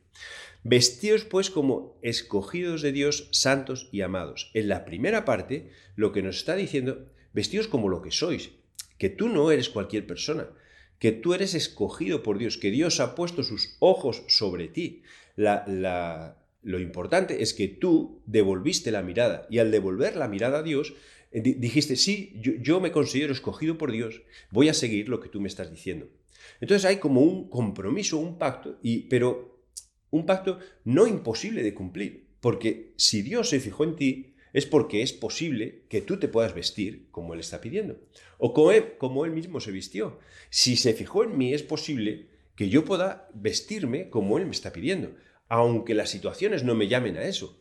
Vestíos 0.62 1.24
pues 1.24 1.50
como 1.50 1.98
escogidos 2.02 2.82
de 2.82 2.92
Dios, 2.92 3.28
santos 3.30 3.88
y 3.92 4.02
amados. 4.02 4.50
En 4.52 4.68
la 4.68 4.84
primera 4.84 5.24
parte, 5.24 5.70
lo 5.96 6.12
que 6.12 6.22
nos 6.22 6.36
está 6.36 6.54
diciendo, 6.54 7.06
vestíos 7.32 7.66
como 7.66 7.88
lo 7.88 8.02
que 8.02 8.10
sois, 8.10 8.50
que 8.98 9.08
tú 9.08 9.28
no 9.28 9.50
eres 9.50 9.70
cualquier 9.70 10.06
persona, 10.06 10.48
que 10.98 11.12
tú 11.12 11.32
eres 11.32 11.54
escogido 11.54 12.22
por 12.22 12.38
Dios, 12.38 12.58
que 12.58 12.70
Dios 12.70 13.00
ha 13.00 13.14
puesto 13.14 13.42
sus 13.42 13.76
ojos 13.80 14.22
sobre 14.28 14.68
ti. 14.68 15.02
lo 15.36 16.78
importante 16.78 17.42
es 17.42 17.54
que 17.54 17.68
tú 17.68 18.20
devolviste 18.26 18.90
la 18.90 19.02
mirada 19.02 19.46
y 19.48 19.58
al 19.58 19.70
devolver 19.70 20.14
la 20.16 20.28
mirada 20.28 20.58
a 20.58 20.62
Dios, 20.62 20.92
eh, 21.32 21.40
dijiste, 21.40 21.96
sí, 21.96 22.34
yo, 22.42 22.80
me 22.80 22.92
considero 22.92 23.32
escogido 23.32 23.78
por 23.78 23.92
Dios, 23.92 24.22
voy 24.50 24.68
a 24.68 24.74
seguir 24.74 25.08
lo 25.08 25.20
que 25.20 25.30
tú 25.30 25.40
me 25.40 25.48
estás 25.48 25.70
diciendo. 25.70 26.08
Entonces 26.60 26.84
hay 26.84 26.96
como 26.96 27.22
un 27.22 27.48
compromiso, 27.48 28.18
un 28.18 28.36
pacto, 28.36 28.78
y, 28.82 29.08
pero 29.08 29.59
un 30.10 30.26
pacto 30.26 30.58
no 30.84 31.06
imposible 31.06 31.62
de 31.62 31.74
cumplir, 31.74 32.26
porque 32.40 32.92
si 32.96 33.22
Dios 33.22 33.48
se 33.48 33.60
fijó 33.60 33.84
en 33.84 33.96
ti, 33.96 34.34
es 34.52 34.66
porque 34.66 35.02
es 35.02 35.12
posible 35.12 35.82
que 35.88 36.00
tú 36.00 36.18
te 36.18 36.28
puedas 36.28 36.54
vestir 36.54 37.06
como 37.10 37.34
Él 37.34 37.40
está 37.40 37.60
pidiendo, 37.60 37.98
o 38.38 38.52
como 38.52 38.72
él, 38.72 38.96
como 38.98 39.24
él 39.24 39.30
mismo 39.30 39.60
se 39.60 39.70
vistió. 39.70 40.18
Si 40.48 40.76
se 40.76 40.92
fijó 40.94 41.22
en 41.22 41.38
mí, 41.38 41.54
es 41.54 41.62
posible 41.62 42.26
que 42.56 42.68
yo 42.68 42.84
pueda 42.84 43.28
vestirme 43.32 44.10
como 44.10 44.38
Él 44.38 44.46
me 44.46 44.52
está 44.52 44.72
pidiendo, 44.72 45.14
aunque 45.48 45.94
las 45.94 46.10
situaciones 46.10 46.64
no 46.64 46.74
me 46.74 46.88
llamen 46.88 47.16
a 47.16 47.24
eso. 47.24 47.58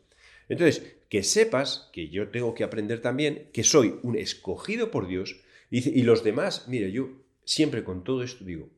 Entonces, 0.50 0.98
que 1.10 1.24
sepas 1.24 1.90
que 1.94 2.10
yo 2.10 2.30
tengo 2.30 2.54
que 2.54 2.64
aprender 2.64 3.02
también 3.02 3.50
que 3.54 3.64
soy 3.64 4.00
un 4.04 4.18
escogido 4.18 4.92
por 4.92 5.08
Dios 5.08 5.42
y, 5.72 6.02
los 6.02 6.24
demás, 6.24 6.68
mire, 6.68 6.92
yo 6.92 7.12
siempre 7.46 7.84
con 7.84 8.04
todo 8.04 8.24
esto 8.24 8.44
digo, 8.44 8.70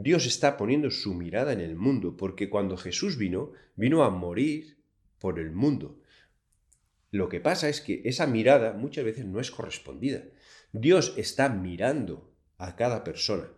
Dios 0.00 0.26
está 0.26 0.56
poniendo 0.56 0.90
su 0.90 1.14
mirada 1.14 1.52
en 1.52 1.60
el 1.60 1.76
mundo, 1.76 2.16
porque 2.16 2.48
cuando 2.48 2.76
Jesús 2.76 3.18
vino, 3.18 3.52
vino 3.76 4.04
a 4.04 4.10
morir 4.10 4.78
por 5.18 5.38
el 5.38 5.50
mundo. 5.50 6.00
Lo 7.10 7.28
que 7.28 7.40
pasa 7.40 7.68
es 7.68 7.80
que 7.80 8.02
esa 8.04 8.26
mirada 8.26 8.72
muchas 8.72 9.04
veces 9.04 9.24
no 9.24 9.40
es 9.40 9.50
correspondida. 9.50 10.22
Dios 10.72 11.14
está 11.16 11.48
mirando 11.48 12.34
a 12.58 12.76
cada 12.76 13.02
persona. 13.02 13.48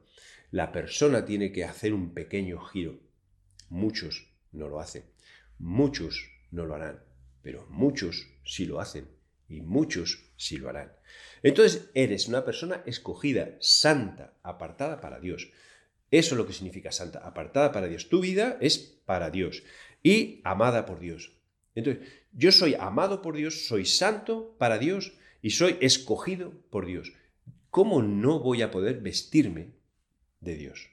La 0.51 0.73
persona 0.73 1.25
tiene 1.25 1.53
que 1.53 1.65
hacer 1.65 1.93
un 1.93 2.15
pequeño 2.15 2.61
giro. 2.61 3.01
Muchos 3.69 4.33
no 4.53 4.69
lo 4.69 4.81
hacen. 4.81 5.05
Muchos 5.59 6.31
no 6.51 6.65
lo 6.65 6.75
harán 6.75 7.11
pero 7.43 7.67
muchos 7.69 8.29
sí 8.45 8.67
lo 8.67 8.81
hacen 8.81 9.09
y 9.49 9.63
muchos 9.63 10.31
sí 10.37 10.59
lo 10.59 10.69
harán. 10.69 10.93
Entonces 11.43 11.91
eres 11.95 12.29
una 12.29 12.45
persona 12.45 12.83
escogida, 12.87 13.57
santa, 13.61 14.35
apartada 14.43 15.01
para 15.01 15.21
Dios. 15.21 15.51
Eso 16.11 16.35
es 16.35 16.39
lo 16.39 16.47
que 16.47 16.53
significa 16.53 16.93
santa, 16.93 17.21
apartada 17.21 17.73
para 17.73 17.87
Dios. 17.87 18.09
Tu 18.09 18.21
vida 18.21 18.59
es 18.61 18.79
para 18.79 19.31
Dios 19.31 19.63
y 20.03 20.41
amada 20.45 20.87
por 20.87 20.99
Dios. 20.99 21.33
Entonces, 21.75 22.07
yo 22.33 22.53
soy 22.53 22.75
amado 22.75 23.23
por 23.23 23.37
Dios, 23.37 23.67
soy 23.67 23.87
santo 23.87 24.55
para 24.59 24.79
Dios 24.79 25.13
y 25.43 25.51
soy 25.51 25.77
escogido 25.81 26.53
por 26.71 26.87
Dios. 26.87 27.13
¿Cómo 27.71 28.03
no 28.03 28.41
voy 28.41 28.63
a 28.63 28.71
poder 28.71 29.01
vestirme 29.01 29.69
de 30.41 30.57
Dios? 30.57 30.91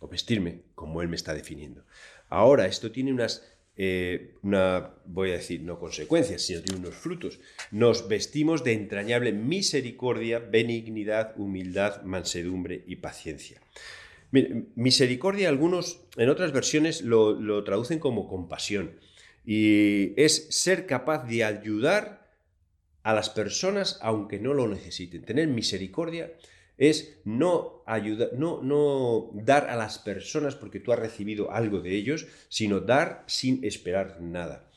O 0.00 0.08
vestirme 0.08 0.62
como 0.74 1.00
Él 1.02 1.08
me 1.08 1.16
está 1.16 1.34
definiendo. 1.34 1.84
Ahora, 2.28 2.66
esto 2.66 2.92
tiene 2.92 3.12
unas 3.12 3.42
eh, 3.80 4.34
una, 4.42 4.90
voy 5.04 5.30
a 5.30 5.34
decir, 5.34 5.60
no 5.62 5.78
consecuencias, 5.78 6.42
sino 6.42 6.60
tiene 6.62 6.80
unos 6.80 6.96
frutos. 6.96 7.38
Nos 7.70 8.08
vestimos 8.08 8.64
de 8.64 8.72
entrañable 8.72 9.32
misericordia, 9.32 10.40
benignidad, 10.40 11.34
humildad, 11.38 12.02
mansedumbre 12.02 12.82
y 12.88 12.96
paciencia. 12.96 13.62
Misericordia, 14.30 15.48
algunos 15.48 16.00
en 16.16 16.28
otras 16.28 16.52
versiones 16.52 17.02
lo, 17.02 17.64
traducen 17.64 17.98
como 17.98 18.28
compasión. 18.28 18.98
Y 19.44 20.12
es 20.20 20.48
ser 20.50 20.86
capaz 20.86 21.26
de 21.26 21.44
ayudar 21.44 22.28
a 23.02 23.14
las 23.14 23.30
personas 23.30 23.98
aunque 24.02 24.38
no 24.38 24.52
lo 24.52 24.68
necesiten. 24.68 25.24
Tener 25.24 25.48
misericordia 25.48 26.32
es 26.76 27.18
no 27.24 27.82
ayudar, 27.86 28.30
no, 28.34 28.62
no 28.62 29.30
dar 29.32 29.70
a 29.70 29.76
las 29.76 29.98
personas 29.98 30.54
porque 30.54 30.80
tú 30.80 30.92
has 30.92 30.98
recibido 30.98 31.50
algo 31.50 31.80
de 31.80 31.94
ellos, 31.94 32.26
sino 32.48 32.80
dar 32.80 33.24
sin 33.26 33.64
esperar 33.64 34.20
nada. 34.20 34.68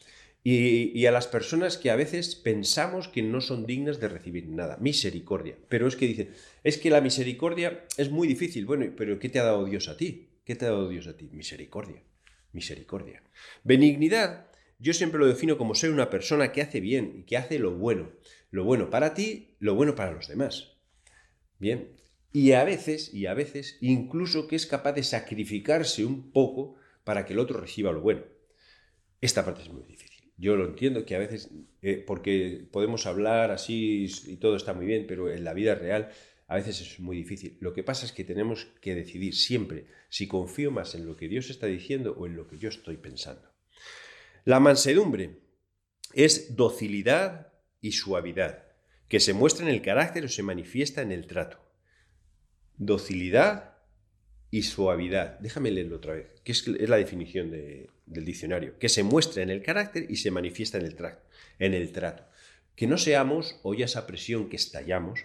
Y, 0.44 1.06
a 1.06 1.12
las 1.12 1.28
personas 1.28 1.78
que 1.78 1.92
a 1.92 1.96
veces 1.96 2.36
pensamos 2.36 3.08
que 3.08 3.22
no 3.22 3.42
son 3.42 3.68
dignas 3.68 4.00
de 4.00 4.08
recibir 4.08 4.48
nada. 4.48 4.78
Misericordia. 4.78 5.56
Pero 5.70 5.88
es 5.88 5.96
que 5.96 6.08
dicen, 6.08 6.32
es 6.64 6.78
que 6.78 6.90
la 6.90 7.02
misericordia 7.02 7.86
es 7.98 8.10
muy 8.10 8.28
difícil. 8.28 8.66
Bueno, 8.66 8.92
pero 8.98 9.20
¿qué 9.20 9.30
te 9.30 9.40
ha 9.40 9.44
dado 9.44 9.66
Dios 9.66 9.88
a 9.88 9.98
ti? 9.98 10.30
¿Qué 10.44 10.56
te 10.56 10.66
ha 10.66 10.70
dado 10.70 10.90
Dios 10.90 11.06
a 11.08 11.16
ti? 11.16 11.30
Misericordia. 11.32 12.02
Misericordia. 12.54 13.22
Benignidad, 13.64 14.48
yo 14.80 14.94
siempre 14.94 15.20
lo 15.20 15.28
defino 15.28 15.60
como 15.60 15.76
ser 15.76 15.92
una 15.92 16.10
persona 16.10 16.52
que 16.52 16.64
hace 16.64 16.80
bien 16.80 17.14
y 17.20 17.24
que 17.24 17.38
hace 17.38 17.60
lo 17.60 17.78
bueno. 17.78 18.12
Lo 18.50 18.64
bueno 18.64 18.90
para 18.90 19.14
ti, 19.14 19.56
lo 19.60 19.76
bueno 19.76 19.94
para 19.94 20.12
los 20.12 20.28
demás. 20.28 20.72
Bien, 21.60 21.96
y 22.34 22.54
a 22.54 22.64
veces, 22.64 23.14
y 23.14 23.28
a 23.28 23.34
veces, 23.34 23.78
incluso 23.82 24.48
que 24.48 24.56
es 24.56 24.66
capaz 24.66 24.94
de 24.94 25.04
sacrificarse 25.04 26.04
un 26.04 26.32
poco 26.32 26.76
para 27.04 27.26
que 27.26 27.34
el 27.34 27.40
otro 27.40 27.60
reciba 27.60 27.92
lo 27.92 28.02
bueno. 28.02 28.24
Esta 29.22 29.46
parte 29.46 29.62
es 29.62 29.70
muy. 29.70 29.91
Yo 30.42 30.56
lo 30.56 30.66
entiendo 30.66 31.06
que 31.06 31.16
a 31.16 31.20
veces, 31.20 31.52
eh, 31.84 32.04
porque 32.06 32.68
podemos 32.72 33.06
hablar 33.06 33.52
así 33.52 34.12
y 34.26 34.38
todo 34.38 34.56
está 34.56 34.74
muy 34.74 34.88
bien, 34.88 35.06
pero 35.08 35.32
en 35.32 35.44
la 35.44 35.54
vida 35.54 35.76
real 35.76 36.10
a 36.48 36.56
veces 36.56 36.82
es 36.82 37.00
muy 37.00 37.16
difícil. 37.16 37.58
Lo 37.60 37.74
que 37.74 37.84
pasa 37.84 38.08
es 38.08 38.12
que 38.12 38.24
tenemos 38.24 38.66
que 38.82 38.96
decidir 38.96 39.36
siempre 39.36 39.86
si 40.10 40.28
confío 40.28 40.72
más 40.72 40.96
en 40.96 41.06
lo 41.06 41.16
que 41.16 41.28
Dios 41.28 41.52
está 41.52 41.68
diciendo 41.68 42.16
o 42.18 42.26
en 42.26 42.36
lo 42.36 42.48
que 42.48 42.58
yo 42.58 42.70
estoy 42.70 42.98
pensando. 42.98 43.54
La 44.44 44.60
mansedumbre 44.60 45.42
es 46.12 46.56
docilidad 46.56 47.54
y 47.80 47.92
suavidad 47.92 48.66
que 49.08 49.20
se 49.20 49.34
muestra 49.34 49.68
en 49.68 49.72
el 49.72 49.84
carácter 49.84 50.26
o 50.26 50.28
se 50.28 50.42
manifiesta 50.42 51.04
en 51.04 51.12
el 51.12 51.28
trato. 51.28 51.60
Docilidad 52.78 53.78
y 54.50 54.64
suavidad. 54.64 55.38
Déjame 55.40 55.70
leerlo 55.70 55.98
otra 55.98 56.16
vez, 56.16 56.42
que 56.44 56.52
es, 56.52 56.68
la 56.68 56.98
definición 56.98 57.52
del 58.12 58.26
diccionario. 58.26 58.78
Que 58.80 58.90
se 58.90 59.04
muestra 59.04 59.44
en 59.44 59.50
el 59.50 59.64
carácter 59.64 60.06
y 60.10 60.18
se 60.18 60.32
manifiesta 60.32 60.78
en 60.78 60.86
el, 60.86 60.96
trato, 60.96 61.24
en 61.60 61.74
el 61.74 61.92
trato. 61.92 62.24
Que 62.76 62.88
no 62.88 62.98
seamos 62.98 63.60
ollas 63.64 63.96
a 63.96 64.08
presión 64.08 64.50
que 64.50 64.56
estallamos, 64.56 65.22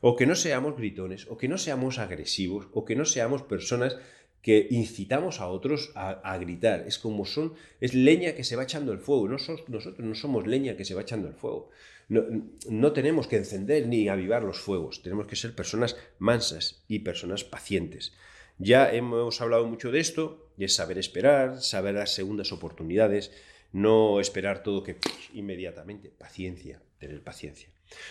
o 0.00 0.16
que 0.16 0.26
no 0.26 0.34
seamos 0.34 0.76
gritones, 0.76 1.26
o 1.28 1.36
que 1.36 1.48
no 1.48 1.58
seamos 1.58 1.98
agresivos, 1.98 2.68
o 2.72 2.84
que 2.84 2.96
no 2.96 3.04
seamos 3.04 3.42
personas 3.42 3.96
que 4.42 4.68
incitamos 4.70 5.40
a 5.40 5.48
otros 5.48 5.90
a, 5.94 6.38
gritar. 6.38 6.84
Es 6.86 6.98
como 6.98 7.24
son, 7.24 7.54
es 7.80 7.94
leña 7.94 8.34
que 8.34 8.44
se 8.44 8.56
va 8.56 8.62
echando 8.62 8.92
el 8.92 8.98
fuego. 8.98 9.28
No 9.28 9.36
nosotros 9.36 9.98
no 9.98 10.14
somos 10.14 10.46
leña 10.46 10.76
que 10.76 10.84
se 10.84 10.94
va 10.94 11.02
echando 11.02 11.28
el 11.28 11.34
fuego. 11.34 11.70
No, 12.08 12.92
tenemos 12.92 13.26
que 13.26 13.36
encender 13.36 13.86
ni 13.86 14.08
avivar 14.08 14.42
los 14.42 14.58
fuegos, 14.58 15.02
tenemos 15.02 15.26
que 15.26 15.36
ser 15.36 15.54
personas 15.54 15.96
mansas 16.18 16.82
y 16.88 17.00
personas 17.00 17.44
pacientes. 17.44 18.14
Ya 18.58 18.90
hemos 18.92 19.40
hablado 19.40 19.66
mucho 19.66 19.92
de 19.92 20.00
esto, 20.00 20.50
es 20.58 20.74
saber 20.74 20.98
esperar, 20.98 21.62
saber 21.62 21.94
dar 21.94 22.08
segundas 22.08 22.50
oportunidades, 22.50 23.30
no 23.72 24.18
esperar 24.18 24.64
todo 24.64 24.82
que 24.82 24.96
inmediatamente, 25.32 26.10
paciencia, 26.10 26.82
tener 26.98 27.22
paciencia. 27.22 27.68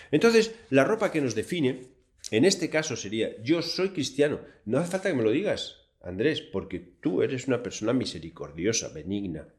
Entonces, 0.09 0.55
la 0.69 0.85
ropa 0.85 1.11
que 1.11 1.19
nos 1.19 1.35
define, 1.35 1.87
en 2.31 2.45
este 2.45 2.69
caso 2.69 2.95
sería, 2.95 3.35
yo 3.43 3.61
soy 3.61 3.89
cristiano, 3.89 4.39
no 4.63 4.77
hace 4.77 4.91
falta 4.91 5.09
que 5.09 5.17
me 5.17 5.23
lo 5.23 5.31
digas, 5.31 5.81
Andrés, 6.01 6.39
porque 6.39 6.79
tú 6.79 7.21
eres 7.21 7.47
una 7.47 7.61
persona 7.61 7.91
misericordiosa, 7.91 8.87
benigna, 8.87 9.49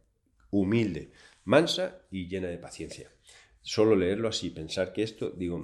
humilde, 0.51 1.11
mansa 1.45 2.01
y 2.11 2.29
llena 2.29 2.49
de 2.49 2.57
paciencia. 2.57 3.11
Solo 3.61 3.95
leerlo 3.95 4.29
así, 4.29 4.49
pensar 4.49 4.95
que 4.95 5.03
esto, 5.03 5.29
digo, 5.29 5.63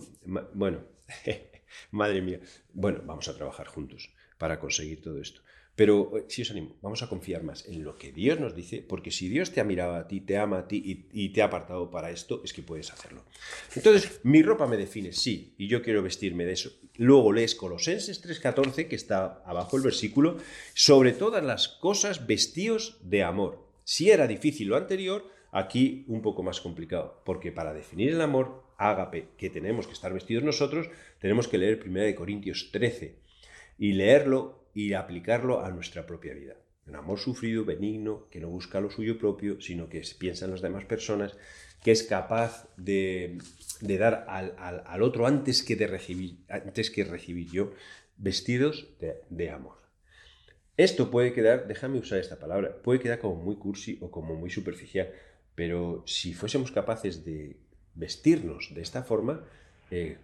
bueno, 0.53 0.83
madre 1.93 2.21
mía, 2.21 2.41
bueno, 2.75 3.01
vamos 3.07 3.27
a 3.29 3.35
trabajar 3.35 3.69
juntos 3.69 4.11
para 4.39 4.59
conseguir 4.59 5.01
todo 5.01 5.21
esto. 5.21 5.41
Pero 5.77 6.17
eh, 6.17 6.25
si 6.29 6.43
os 6.43 6.51
animo, 6.51 6.77
vamos 6.83 7.03
a 7.03 7.09
confiar 7.09 7.43
más 7.43 7.67
en 7.69 7.83
lo 7.83 7.97
que 7.97 8.13
Dios 8.13 8.39
nos 8.39 8.55
dice, 8.55 8.85
porque 8.87 9.11
si 9.11 9.29
Dios 9.29 9.51
te 9.51 9.61
ha 9.61 9.65
mirado 9.65 9.95
a 9.95 10.07
ti, 10.07 10.21
te 10.21 10.37
ama 10.37 10.59
a 10.59 10.69
ti 10.69 11.05
y, 11.13 11.29
te 11.31 11.43
ha 11.43 11.47
apartado 11.47 11.91
para 11.91 12.11
esto, 12.11 12.43
es 12.45 12.53
que 12.53 12.63
puedes 12.63 12.93
hacerlo. 12.93 13.25
Entonces, 13.75 14.21
mi 14.23 14.43
ropa 14.43 14.67
me 14.67 14.77
define, 14.77 15.13
sí, 15.13 15.55
y 15.59 15.67
yo 15.67 15.83
quiero 15.83 16.03
vestirme 16.03 16.45
de 16.45 16.53
eso. 16.53 16.71
Luego 16.97 17.33
lees 17.33 17.57
Colosenses 17.57 18.23
3:14, 18.23 18.87
que 18.87 18.97
está 18.97 19.43
abajo 19.45 19.77
el 19.77 19.83
versículo, 19.83 20.37
sobre 20.75 21.13
todas 21.13 21.43
las 21.43 21.67
cosas 21.69 22.27
vestíos 22.27 22.99
de 23.03 23.25
amor. 23.25 23.67
Si 23.83 24.11
era 24.11 24.29
difícil 24.29 24.69
lo 24.69 24.77
anterior, 24.77 25.29
aquí 25.51 26.05
un 26.07 26.23
poco 26.23 26.43
más 26.43 26.61
complicado, 26.61 27.21
porque 27.25 27.51
para 27.51 27.75
definir 27.75 28.11
el 28.11 28.21
amor 28.21 28.63
ágape 28.77 29.29
que 29.37 29.51
tenemos 29.51 29.87
que 29.87 29.93
estar 29.93 30.13
vestidos 30.13 30.45
nosotros, 30.45 30.89
tenemos 31.21 31.49
que 31.49 31.59
leer 31.59 31.81
1 31.85 32.15
Corintios 32.17 32.71
13 32.73 33.24
y 33.79 33.93
leerlo 33.93 34.65
y 34.75 34.93
aplicarlo 34.95 35.65
a 35.65 35.71
nuestra 35.71 36.07
propia 36.07 36.35
vida. 36.35 36.57
Un 36.87 36.97
amor 36.97 37.19
sufrido, 37.19 37.65
benigno, 37.65 38.29
que 38.31 38.41
no 38.41 38.49
busca 38.49 38.81
lo 38.81 38.91
suyo 38.91 39.19
propio, 39.19 39.61
sino 39.61 39.89
que 39.89 40.03
piensa 40.19 40.45
en 40.45 40.51
las 40.51 40.61
demás 40.61 40.85
personas, 40.85 41.37
que 41.83 41.93
es 41.93 42.03
capaz 42.03 42.67
de, 42.77 43.39
dar 43.81 44.27
al, 44.29 45.03
otro 45.03 45.27
antes 45.27 45.63
que, 45.63 45.77
de 45.77 45.87
recibir, 45.87 46.39
antes 46.49 46.91
que 46.91 47.05
recibir 47.05 47.51
yo, 47.51 47.73
vestidos 48.17 48.89
de, 49.31 49.51
amor. 49.51 49.79
Esto 50.77 51.11
puede 51.11 51.33
quedar, 51.33 51.69
déjame 51.69 51.99
usar 51.99 52.19
esta 52.19 52.39
palabra, 52.39 52.83
puede 52.83 53.01
quedar 53.01 53.19
como 53.19 53.37
muy 53.37 53.57
cursi 53.57 53.99
o 54.01 54.11
como 54.11 54.35
muy 54.35 54.51
superficial, 54.51 55.11
pero 55.55 56.03
si 56.07 56.35
fuésemos 56.35 56.73
capaces 56.73 57.25
de 57.25 57.57
vestirnos 57.95 58.75
de 58.75 58.83
esta 58.83 59.05
forma, 59.05 59.45
eh, 59.91 60.19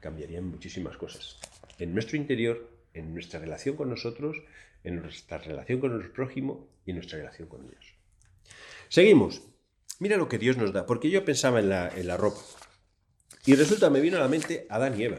cambiarían 0.00 0.46
muchísimas 0.46 0.96
cosas. 0.96 1.38
En 1.78 1.94
nuestro 1.94 2.16
interior 2.16 2.68
en 2.94 3.14
nuestra 3.14 3.40
relación 3.40 3.76
con 3.76 3.90
nosotros, 3.90 4.36
en 4.84 4.96
nuestra 4.96 5.38
relación 5.38 5.80
con 5.80 5.92
nuestro 5.92 6.12
prójimo 6.12 6.68
y 6.84 6.90
en 6.90 6.96
nuestra 6.96 7.18
relación 7.18 7.48
con 7.48 7.66
Dios. 7.66 7.94
Seguimos. 8.88 9.42
Mira 9.98 10.16
lo 10.16 10.28
que 10.28 10.38
Dios 10.38 10.56
nos 10.56 10.72
da, 10.72 10.84
porque 10.84 11.10
yo 11.10 11.24
pensaba 11.24 11.60
en 11.60 11.68
la, 11.68 11.88
en 11.88 12.06
la 12.06 12.16
ropa. 12.16 12.40
Y 13.46 13.54
resulta, 13.54 13.90
me 13.90 14.00
vino 14.00 14.16
a 14.16 14.20
la 14.20 14.28
mente 14.28 14.66
Adán 14.68 14.98
y 15.00 15.04
Eva. 15.04 15.18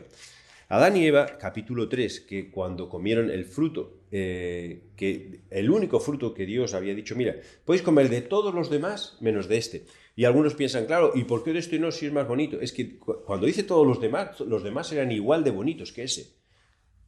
Adán 0.69 0.97
y 0.97 1.05
Eva, 1.05 1.37
capítulo 1.37 1.87
3, 1.87 2.21
que 2.21 2.49
cuando 2.49 2.89
comieron 2.89 3.29
el 3.29 3.45
fruto, 3.45 4.01
eh, 4.11 4.91
que 4.95 5.41
el 5.49 5.69
único 5.69 5.99
fruto 5.99 6.33
que 6.33 6.45
Dios 6.45 6.73
había 6.73 6.95
dicho, 6.95 7.15
mira, 7.15 7.35
podéis 7.65 7.83
comer 7.83 8.09
de 8.09 8.21
todos 8.21 8.53
los 8.53 8.69
demás 8.69 9.17
menos 9.21 9.47
de 9.47 9.57
este. 9.57 9.85
Y 10.15 10.25
algunos 10.25 10.55
piensan, 10.55 10.85
claro, 10.85 11.11
¿y 11.15 11.23
por 11.25 11.43
qué 11.43 11.53
de 11.53 11.59
este 11.59 11.79
no 11.79 11.91
si 11.91 12.05
es 12.05 12.13
más 12.13 12.27
bonito? 12.27 12.59
Es 12.61 12.71
que 12.71 12.97
cuando 12.97 13.45
dice 13.45 13.63
todos 13.63 13.85
los 13.85 13.99
demás, 13.99 14.39
los 14.41 14.63
demás 14.63 14.91
eran 14.91 15.11
igual 15.11 15.43
de 15.43 15.51
bonitos 15.51 15.91
que 15.91 16.03
ese 16.03 16.42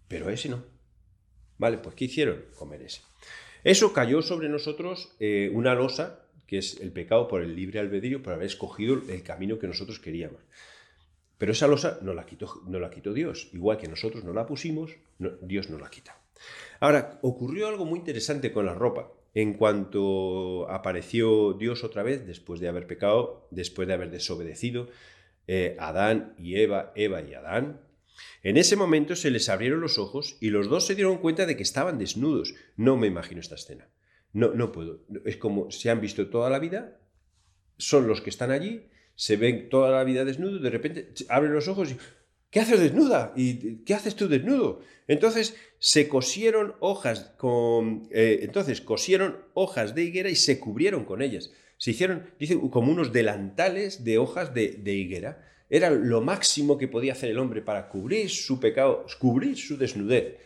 pero 0.08 0.30
ese 0.30 0.50
no. 0.50 0.64
Vale, 1.58 1.78
pues 1.78 1.96
¿qué 1.96 2.06
hicieron? 2.06 2.46
Comer 2.58 2.82
ese. 2.82 3.02
Eso 3.64 3.94
cayó 3.94 4.22
sobre 4.22 4.50
nosotros 4.50 5.16
eh, 5.20 5.50
una 5.54 5.74
losa, 5.74 6.28
que 6.46 6.60
es 6.60 6.80
el 6.82 6.92
pecado 6.92 7.28
por 7.28 7.42
el 7.42 7.56
libre 7.56 7.80
albedrío, 7.80 8.22
por 8.22 8.34
haber 8.34 8.46
escogido 8.46 9.02
el 9.10 9.24
camino 9.24 9.58
que 9.58 9.68
nosotros 9.68 10.00
queríamos. 10.00 10.42
Pero 11.38 11.52
esa 11.52 11.68
losa 11.68 12.00
no 12.02 12.14
la 12.14 12.26
quitó, 12.26 12.62
no 12.68 12.80
la 12.80 12.90
quitó 12.90 13.14
Dios. 13.14 13.50
Igual 13.54 13.78
que 13.78 13.88
nosotros 13.88 14.24
no 14.24 14.34
la 14.34 14.46
pusimos, 14.46 14.92
Dios 15.42 15.70
no 15.70 15.78
la 15.80 15.90
quita. 15.90 16.18
Ahora, 16.80 17.20
ocurrió 17.22 17.68
algo 17.68 17.86
muy 17.86 18.00
interesante 18.00 18.52
con 18.52 18.66
la 18.66 18.74
ropa. 18.74 19.12
En 19.34 19.54
cuanto 19.54 20.70
apareció 20.70 21.54
Dios 21.54 21.84
otra 21.84 22.04
vez, 22.04 22.26
después 22.26 22.62
de 22.62 22.70
haber 22.70 22.88
pecado, 22.88 23.48
después 23.52 23.88
de 23.88 23.94
haber 23.94 24.12
desobedecido, 24.12 24.88
eh, 25.48 25.76
Adán 25.80 26.36
y 26.38 26.56
Eva, 26.56 26.94
Eva 26.96 27.22
y 27.22 27.34
Adán, 27.34 27.82
en 28.44 28.58
ese 28.58 28.76
momento 28.76 29.16
se 29.16 29.32
les 29.32 29.50
abrieron 29.50 29.82
los 29.82 29.98
ojos 29.98 30.38
y 30.40 30.50
los 30.50 30.70
dos 30.70 30.86
se 30.86 30.96
dieron 30.96 31.18
cuenta 31.18 31.46
de 31.46 31.58
que 31.58 31.64
estaban 31.64 31.98
desnudos. 31.98 32.54
No 32.76 32.98
me 32.98 33.08
imagino 33.08 33.42
esta 33.42 33.56
escena. 33.56 33.90
No, 34.34 34.54
no 34.54 34.72
puedo. 34.72 35.06
Es 35.26 35.38
como 35.38 35.72
se 35.72 35.90
han 35.90 36.02
visto 36.02 36.30
toda 36.30 36.50
la 36.50 36.60
vida, 36.60 37.00
son 37.78 38.08
los 38.08 38.22
que 38.22 38.30
están 38.30 38.52
allí, 38.52 38.90
se 39.16 39.38
ven 39.38 39.70
toda 39.70 39.92
la 39.92 40.04
vida 40.04 40.26
desnudos, 40.26 40.62
de 40.62 40.70
repente 40.70 41.14
abren 41.30 41.54
los 41.54 41.68
ojos 41.68 41.92
y 41.92 41.98
¿qué 42.50 42.60
haces 42.60 42.80
desnuda? 42.80 43.34
¿Y 43.36 43.78
qué 43.84 43.94
haces 43.94 44.16
tú 44.16 44.28
desnudo? 44.28 44.82
Entonces 45.08 45.56
se 45.80 46.08
cosieron 46.08 46.76
hojas 46.80 47.34
con, 47.38 48.08
eh, 48.12 48.40
entonces 48.42 48.82
cosieron 48.82 49.38
hojas 49.54 49.96
de 49.96 50.04
higuera 50.04 50.30
y 50.30 50.36
se 50.36 50.60
cubrieron 50.60 51.06
con 51.06 51.22
ellas. 51.22 51.52
Se 51.78 51.92
hicieron, 51.92 52.30
dice, 52.40 52.60
como 52.72 52.92
unos 52.92 53.12
delantales 53.12 54.04
de 54.04 54.18
hojas 54.18 54.54
de 54.54 54.94
higuera. 54.94 55.46
Era 55.76 55.90
lo 55.90 56.22
máximo 56.22 56.78
que 56.78 56.88
podía 56.88 57.12
hacer 57.12 57.32
el 57.32 57.38
hombre 57.38 57.62
para 57.62 57.90
cubrir 57.90 58.30
su 58.30 58.62
pecado, 58.62 59.06
cubrir 59.20 59.58
su 59.58 59.76
desnudez. 59.76 60.38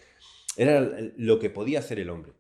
Era 0.58 0.82
lo 1.18 1.38
que 1.38 1.52
podía 1.52 1.78
hacer 1.78 2.00
el 2.00 2.10
hombre. 2.10 2.32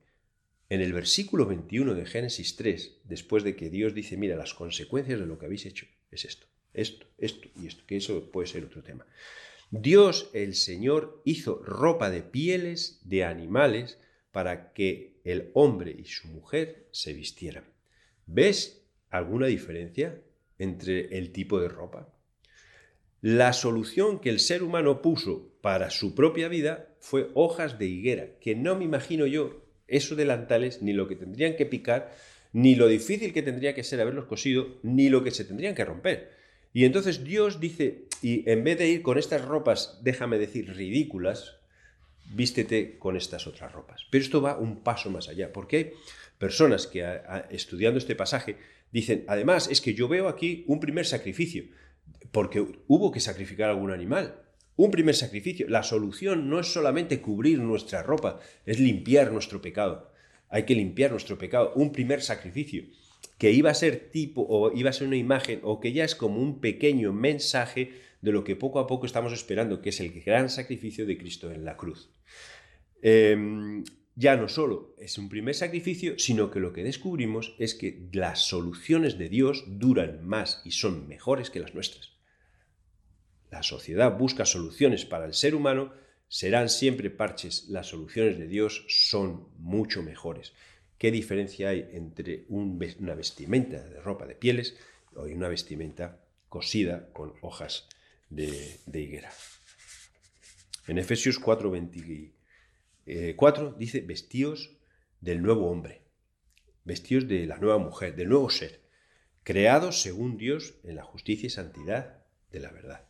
En 0.69 0.81
el 0.81 0.91
versículo 0.91 1.45
21 1.45 1.93
de 1.93 2.07
Génesis 2.07 2.55
3, 2.55 3.01
después 3.03 3.43
de 3.43 3.55
que 3.55 3.69
Dios 3.69 3.93
dice, 3.93 4.17
mira, 4.17 4.35
las 4.35 4.55
consecuencias 4.55 5.19
de 5.19 5.27
lo 5.27 5.37
que 5.37 5.45
habéis 5.45 5.67
hecho 5.67 5.85
es 6.09 6.25
esto, 6.25 6.47
esto, 6.73 7.05
esto 7.19 7.47
y 7.61 7.67
esto, 7.67 7.83
que 7.85 7.97
eso 7.97 8.31
puede 8.31 8.47
ser 8.47 8.65
otro 8.65 8.81
tema. 8.81 9.05
Dios 9.69 10.31
el 10.33 10.55
Señor 10.55 11.21
hizo 11.25 11.61
ropa 11.63 12.09
de 12.09 12.23
pieles 12.23 13.01
de 13.03 13.23
animales 13.23 13.99
para 14.31 14.73
que 14.73 15.21
el 15.25 15.51
hombre 15.53 15.95
y 15.95 16.05
su 16.05 16.27
mujer 16.27 16.87
se 16.89 17.13
vistieran. 17.13 17.65
¿Ves 18.25 18.81
alguna 19.11 19.45
diferencia 19.45 20.19
entre 20.57 21.15
el 21.19 21.31
tipo 21.31 21.61
de 21.61 21.69
ropa? 21.69 22.15
La 23.21 23.51
solución 23.51 24.19
que 24.19 24.29
el 24.29 24.39
ser 24.39 24.63
humano 24.63 25.01
puso 25.01 25.51
para 25.61 25.89
su 25.89 26.15
propia 26.15 26.47
vida 26.47 26.95
fue 27.01 27.29
hojas 27.33 27.77
de 27.77 27.85
higuera, 27.85 28.27
que 28.39 28.55
no 28.55 28.75
me 28.75 28.85
imagino 28.85 29.25
yo 29.25 29.65
esos 29.87 30.17
delantales, 30.17 30.81
ni 30.81 30.93
lo 30.93 31.07
que 31.07 31.15
tendrían 31.15 31.55
que 31.55 31.65
picar, 31.65 32.15
ni 32.53 32.75
lo 32.75 32.87
difícil 32.87 33.33
que 33.33 33.41
tendría 33.41 33.75
que 33.75 33.83
ser 33.83 33.99
haberlos 33.99 34.25
cosido, 34.25 34.79
ni 34.83 35.09
lo 35.09 35.23
que 35.23 35.31
se 35.31 35.43
tendrían 35.43 35.75
que 35.75 35.83
romper. 35.83 36.31
Y 36.73 36.85
entonces 36.85 37.23
Dios 37.23 37.59
dice, 37.59 38.05
y 38.21 38.49
en 38.49 38.63
vez 38.63 38.77
de 38.77 38.87
ir 38.87 39.01
con 39.01 39.17
estas 39.17 39.43
ropas, 39.43 39.99
déjame 40.01 40.37
decir, 40.37 40.73
ridículas, 40.73 41.57
vístete 42.33 42.97
con 42.99 43.17
estas 43.17 43.47
otras 43.47 43.73
ropas. 43.73 44.05
Pero 44.11 44.23
esto 44.23 44.41
va 44.41 44.57
un 44.57 44.81
paso 44.81 45.09
más 45.09 45.27
allá, 45.27 45.51
porque 45.51 45.77
hay 45.77 45.91
personas 46.37 46.87
que 46.87 47.05
estudiando 47.49 47.97
este 47.97 48.15
pasaje 48.15 48.55
dicen, 48.91 49.25
además 49.27 49.67
es 49.69 49.81
que 49.81 49.93
yo 49.93 50.07
veo 50.07 50.27
aquí 50.27 50.63
un 50.67 50.79
primer 50.79 51.05
sacrificio 51.05 51.65
porque 52.31 52.65
hubo 52.87 53.11
que 53.11 53.19
sacrificar 53.19 53.69
algún 53.69 53.91
animal. 53.91 54.41
Un 54.75 54.91
primer 54.91 55.15
sacrificio. 55.15 55.67
La 55.67 55.83
solución 55.83 56.49
no 56.49 56.59
es 56.59 56.71
solamente 56.71 57.21
cubrir 57.21 57.59
nuestra 57.59 58.03
ropa, 58.03 58.39
es 58.65 58.79
limpiar 58.79 59.31
nuestro 59.31 59.61
pecado. 59.61 60.11
Hay 60.49 60.63
que 60.63 60.75
limpiar 60.75 61.11
nuestro 61.11 61.37
pecado. 61.37 61.73
Un 61.75 61.91
primer 61.91 62.21
sacrificio 62.21 62.85
que 63.37 63.51
iba 63.51 63.71
a 63.71 63.73
ser 63.73 64.09
tipo 64.11 64.45
o 64.47 64.71
iba 64.73 64.89
a 64.89 64.93
ser 64.93 65.07
una 65.07 65.17
imagen 65.17 65.59
o 65.63 65.79
que 65.79 65.93
ya 65.93 66.03
es 66.03 66.15
como 66.15 66.41
un 66.41 66.59
pequeño 66.59 67.13
mensaje 67.13 67.91
de 68.21 68.31
lo 68.31 68.43
que 68.43 68.55
poco 68.55 68.79
a 68.79 68.87
poco 68.87 69.05
estamos 69.05 69.33
esperando, 69.33 69.81
que 69.81 69.89
es 69.89 69.99
el 69.99 70.11
gran 70.21 70.49
sacrificio 70.49 71.05
de 71.05 71.17
Cristo 71.17 71.51
en 71.51 71.65
la 71.65 71.77
cruz. 71.77 72.09
Em, 73.01 73.83
ya 74.19 74.35
no 74.35 74.49
solo 74.49 74.93
es 74.97 75.17
un 75.17 75.29
primer 75.29 75.55
sacrificio, 75.55 76.19
sino 76.19 76.51
que 76.51 76.59
lo 76.59 76.73
que 76.73 76.83
descubrimos 76.83 77.55
es 77.57 77.73
que 77.73 78.09
las 78.11 78.41
soluciones 78.41 79.17
de 79.17 79.29
Dios 79.29 79.63
duran 79.65 80.27
más 80.27 80.61
y 80.65 80.71
son 80.71 81.07
mejores 81.07 81.49
que 81.49 81.61
las 81.61 81.73
nuestras. 81.73 82.11
La 83.49 83.63
sociedad 83.63 84.17
busca 84.17 84.43
soluciones 84.43 85.05
para 85.05 85.23
el 85.23 85.33
ser 85.33 85.55
humano, 85.55 85.93
serán 86.27 86.67
siempre 86.67 87.09
parches, 87.09 87.69
las 87.69 87.87
soluciones 87.87 88.37
de 88.37 88.49
Dios 88.49 88.83
son 88.89 89.47
mucho 89.57 90.03
mejores. 90.03 90.51
¿Qué 90.97 91.11
diferencia 91.11 91.69
hay 91.69 91.89
entre 91.93 92.43
una 92.49 93.15
vestimenta 93.15 93.81
de 93.81 94.01
ropa 94.01 94.25
de 94.25 94.35
pieles 94.35 94.75
y 95.13 95.31
una 95.31 95.47
vestimenta 95.47 96.25
cosida 96.49 97.09
con 97.13 97.35
hojas 97.41 97.87
de, 98.29 98.81
higuera? 98.93 99.31
En 100.87 100.97
Efesios 100.97 101.39
4, 101.39 101.69
4 101.69 102.38
eh, 103.09 103.35
dice 103.77 104.01
vestíos 104.01 104.77
del 105.21 105.41
nuevo 105.41 105.69
hombre, 105.69 106.03
vestíos 106.83 107.27
de 107.27 107.45
la 107.45 107.57
nueva 107.57 107.77
mujer, 107.77 108.15
del 108.15 108.29
nuevo 108.29 108.49
ser, 108.49 108.81
creados 109.43 110.01
según 110.01 110.37
Dios 110.37 110.75
en 110.83 110.95
la 110.95 111.03
justicia 111.03 111.47
y 111.47 111.49
santidad 111.49 112.23
de 112.51 112.59
la 112.59 112.71
verdad. 112.71 113.07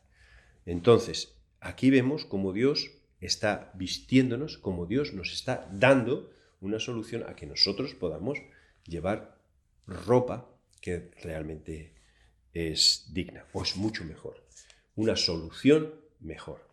Entonces, 0.65 1.35
aquí 1.59 1.89
vemos 1.89 2.25
cómo 2.25 2.53
Dios 2.53 2.91
está 3.19 3.71
vistiéndonos, 3.75 4.57
cómo 4.57 4.85
Dios 4.85 5.13
nos 5.13 5.33
está 5.33 5.69
dando 5.71 6.31
una 6.61 6.79
solución 6.79 7.23
a 7.27 7.35
que 7.35 7.45
nosotros 7.45 7.93
podamos 7.93 8.39
llevar 8.85 9.37
ropa 9.85 10.49
que 10.81 11.11
realmente 11.21 11.93
es 12.53 13.09
digna 13.13 13.45
o 13.53 13.63
es 13.63 13.75
mucho 13.75 14.05
mejor. 14.05 14.45
Una 14.95 15.15
solución 15.15 15.93
mejor. 16.19 16.67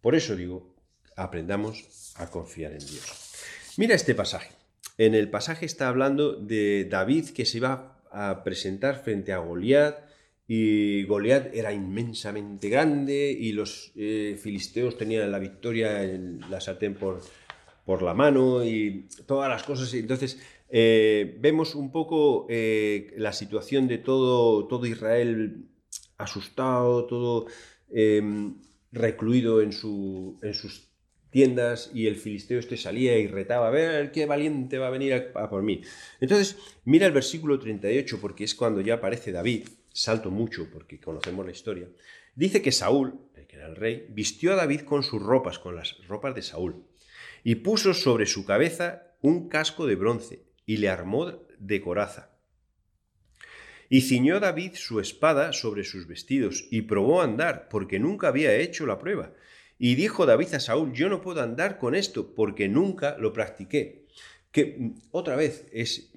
Por 0.00 0.14
eso 0.14 0.36
digo, 0.36 0.75
aprendamos 1.16 2.14
a 2.16 2.30
confiar 2.30 2.72
en 2.72 2.78
Dios. 2.78 3.34
Mira 3.76 3.94
este 3.94 4.14
pasaje. 4.14 4.50
En 4.98 5.14
el 5.14 5.28
pasaje 5.28 5.66
está 5.66 5.88
hablando 5.88 6.32
de 6.32 6.86
David 6.88 7.30
que 7.30 7.44
se 7.44 7.58
iba 7.58 8.00
a 8.10 8.44
presentar 8.44 9.02
frente 9.02 9.32
a 9.32 9.38
Goliat 9.38 10.06
y 10.48 11.04
Goliat 11.04 11.54
era 11.54 11.72
inmensamente 11.72 12.68
grande 12.68 13.36
y 13.38 13.52
los 13.52 13.92
eh, 13.96 14.38
filisteos 14.40 14.96
tenían 14.96 15.30
la 15.30 15.38
victoria 15.38 16.04
en 16.04 16.40
la 16.48 16.60
sartén 16.60 16.94
por, 16.94 17.20
por 17.84 18.02
la 18.02 18.14
mano 18.14 18.64
y 18.64 19.08
todas 19.26 19.50
las 19.50 19.64
cosas. 19.64 19.92
Entonces, 19.94 20.38
eh, 20.68 21.36
vemos 21.40 21.74
un 21.74 21.90
poco 21.90 22.46
eh, 22.48 23.12
la 23.16 23.32
situación 23.32 23.88
de 23.88 23.98
todo, 23.98 24.66
todo 24.66 24.86
Israel 24.86 25.66
asustado, 26.16 27.06
todo 27.06 27.46
em, 27.90 28.54
recluido 28.92 29.60
en, 29.60 29.72
su, 29.72 30.38
en 30.42 30.54
sus 30.54 30.88
y 31.92 32.06
el 32.06 32.16
filisteo 32.16 32.58
este 32.58 32.76
salía 32.76 33.18
y 33.18 33.26
retaba, 33.26 33.68
a 33.68 33.70
ver 33.70 34.10
qué 34.10 34.24
valiente 34.24 34.78
va 34.78 34.86
a 34.86 34.90
venir 34.90 35.12
a, 35.34 35.50
por 35.50 35.62
mí. 35.62 35.82
Entonces, 36.20 36.56
mira 36.84 37.06
el 37.06 37.12
versículo 37.12 37.58
38 37.58 38.18
porque 38.20 38.44
es 38.44 38.54
cuando 38.54 38.80
ya 38.80 38.94
aparece 38.94 39.32
David, 39.32 39.68
salto 39.92 40.30
mucho 40.30 40.68
porque 40.72 40.98
conocemos 40.98 41.44
la 41.44 41.52
historia, 41.52 41.88
dice 42.34 42.62
que 42.62 42.72
Saúl, 42.72 43.20
el 43.34 43.46
que 43.46 43.56
era 43.56 43.66
el 43.66 43.76
rey, 43.76 44.06
vistió 44.08 44.52
a 44.52 44.56
David 44.56 44.82
con 44.82 45.02
sus 45.02 45.22
ropas, 45.22 45.58
con 45.58 45.76
las 45.76 45.98
ropas 46.06 46.34
de 46.34 46.42
Saúl, 46.42 46.86
y 47.44 47.56
puso 47.56 47.92
sobre 47.92 48.24
su 48.24 48.46
cabeza 48.46 49.14
un 49.20 49.48
casco 49.48 49.86
de 49.86 49.96
bronce 49.96 50.42
y 50.64 50.78
le 50.78 50.88
armó 50.88 51.32
de 51.58 51.80
coraza. 51.80 52.30
Y 53.88 54.00
ciñó 54.00 54.40
David 54.40 54.72
su 54.74 55.00
espada 55.00 55.52
sobre 55.52 55.84
sus 55.84 56.06
vestidos 56.06 56.66
y 56.70 56.82
probó 56.82 57.20
a 57.20 57.24
andar, 57.24 57.68
porque 57.68 57.98
nunca 57.98 58.28
había 58.28 58.56
hecho 58.56 58.84
la 58.86 58.98
prueba. 58.98 59.32
Y 59.78 59.94
dijo 59.94 60.26
David 60.26 60.54
a 60.54 60.60
Saúl, 60.60 60.92
yo 60.92 61.08
no 61.08 61.20
puedo 61.20 61.42
andar 61.42 61.78
con 61.78 61.94
esto, 61.94 62.34
porque 62.34 62.68
nunca 62.68 63.16
lo 63.18 63.32
practiqué. 63.32 64.06
Que 64.52 64.76
mm, 64.78 64.94
otra 65.10 65.36
vez 65.36 65.66
es, 65.72 66.12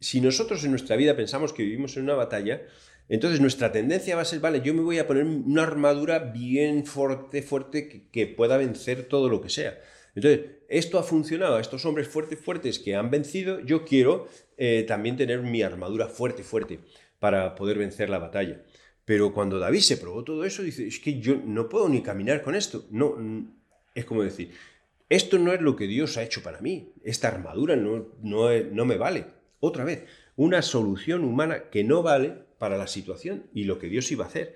si 0.00 0.20
nosotros 0.20 0.64
en 0.64 0.70
nuestra 0.70 0.96
vida 0.96 1.16
pensamos 1.16 1.52
que 1.52 1.62
vivimos 1.62 1.96
en 1.96 2.04
una 2.04 2.14
batalla, 2.14 2.62
entonces 3.08 3.40
nuestra 3.40 3.70
tendencia 3.70 4.16
va 4.16 4.22
a 4.22 4.26
ser, 4.26 4.40
vale, 4.40 4.60
yo 4.62 4.74
me 4.74 4.82
voy 4.82 4.98
a 4.98 5.06
poner 5.06 5.24
una 5.24 5.62
armadura 5.62 6.18
bien 6.18 6.84
fuerte, 6.84 7.42
fuerte, 7.42 8.08
que 8.10 8.26
pueda 8.26 8.56
vencer 8.56 9.04
todo 9.04 9.28
lo 9.28 9.40
que 9.40 9.48
sea. 9.48 9.78
Entonces, 10.16 10.46
esto 10.68 10.98
ha 10.98 11.02
funcionado 11.02 11.58
estos 11.60 11.84
hombres 11.84 12.08
fuertes, 12.08 12.40
fuertes 12.40 12.78
que 12.78 12.96
han 12.96 13.10
vencido, 13.10 13.60
yo 13.60 13.84
quiero 13.84 14.26
eh, 14.56 14.84
también 14.88 15.16
tener 15.16 15.42
mi 15.42 15.62
armadura 15.62 16.08
fuerte, 16.08 16.42
fuerte 16.42 16.80
para 17.20 17.54
poder 17.54 17.78
vencer 17.78 18.10
la 18.10 18.18
batalla. 18.18 18.62
Pero 19.06 19.32
cuando 19.32 19.58
David 19.58 19.80
se 19.80 19.96
probó 19.96 20.24
todo 20.24 20.44
eso, 20.44 20.62
dice, 20.62 20.86
es 20.86 20.98
que 20.98 21.18
yo 21.18 21.36
no 21.42 21.68
puedo 21.70 21.88
ni 21.88 22.02
caminar 22.02 22.42
con 22.42 22.54
esto. 22.54 22.84
No, 22.90 23.16
es 23.94 24.04
como 24.04 24.22
decir, 24.22 24.50
esto 25.08 25.38
no 25.38 25.54
es 25.54 25.62
lo 25.62 25.76
que 25.76 25.86
Dios 25.86 26.18
ha 26.18 26.22
hecho 26.22 26.42
para 26.42 26.60
mí. 26.60 26.92
Esta 27.02 27.28
armadura 27.28 27.76
no, 27.76 28.08
no, 28.22 28.50
no 28.50 28.84
me 28.84 28.98
vale. 28.98 29.24
Otra 29.60 29.84
vez, 29.84 30.04
una 30.36 30.60
solución 30.60 31.24
humana 31.24 31.70
que 31.70 31.84
no 31.84 32.02
vale 32.02 32.34
para 32.58 32.76
la 32.76 32.86
situación 32.86 33.44
y 33.54 33.64
lo 33.64 33.78
que 33.78 33.88
Dios 33.88 34.10
iba 34.12 34.24
a 34.24 34.28
hacer. 34.28 34.54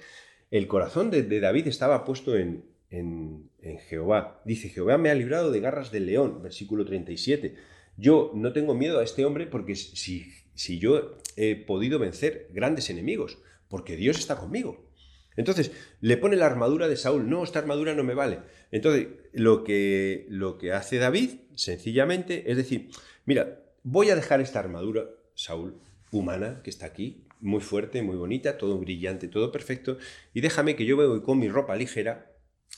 El 0.50 0.66
corazón 0.66 1.10
de 1.10 1.40
David 1.40 1.68
estaba 1.68 2.04
puesto 2.04 2.36
en, 2.36 2.64
en, 2.90 3.48
Jehová. 3.88 4.42
Dice, 4.44 4.68
Jehová 4.68 4.98
me 4.98 5.10
ha 5.10 5.14
librado 5.14 5.50
de 5.50 5.60
garras 5.60 5.90
del 5.90 6.06
león, 6.06 6.42
versículo 6.42 6.84
37. 6.84 7.54
Yo 7.96 8.32
no 8.34 8.52
tengo 8.52 8.74
miedo 8.74 8.98
a 8.98 9.04
este 9.04 9.24
hombre 9.24 9.46
porque 9.46 9.76
si, 9.76 10.32
si 10.54 10.78
yo 10.78 11.18
he 11.36 11.56
podido 11.56 11.98
vencer 11.98 12.48
grandes 12.52 12.90
enemigos, 12.90 13.38
porque 13.70 13.96
Dios 13.96 14.18
está 14.18 14.37
conmigo. 14.37 14.90
Entonces, 15.37 15.72
le 16.02 16.18
pone 16.18 16.37
la 16.37 16.44
armadura 16.44 16.88
de 16.88 16.96
Saúl. 16.96 17.30
No, 17.30 17.42
esta 17.42 17.61
armadura 17.61 17.94
no 17.94 18.04
me 18.04 18.12
vale. 18.12 18.40
Entonces, 18.70 19.09
lo 19.33 19.64
que, 19.64 20.26
lo 20.28 20.59
que 20.59 20.72
hace 20.72 20.98
David, 20.98 21.30
sencillamente, 21.54 22.50
es 22.50 22.59
decir, 22.59 22.90
mira, 23.24 23.62
voy 23.83 24.11
a 24.11 24.16
dejar 24.16 24.42
esta 24.42 24.59
armadura, 24.59 25.06
Saúl, 25.35 25.80
humana, 26.11 26.61
que 26.62 26.68
está 26.68 26.85
aquí, 26.85 27.24
muy 27.40 27.61
fuerte, 27.61 28.02
muy 28.02 28.16
bonita, 28.16 28.59
todo 28.59 28.76
brillante, 28.76 29.28
todo 29.28 29.50
perfecto, 29.52 29.96
y 30.35 30.42
déjame 30.42 30.76
que 30.76 30.85
yo 30.85 30.96
voy 30.96 31.22
con 31.22 31.38
mi 31.38 31.48
ropa 31.48 31.76
ligera, 31.76 32.30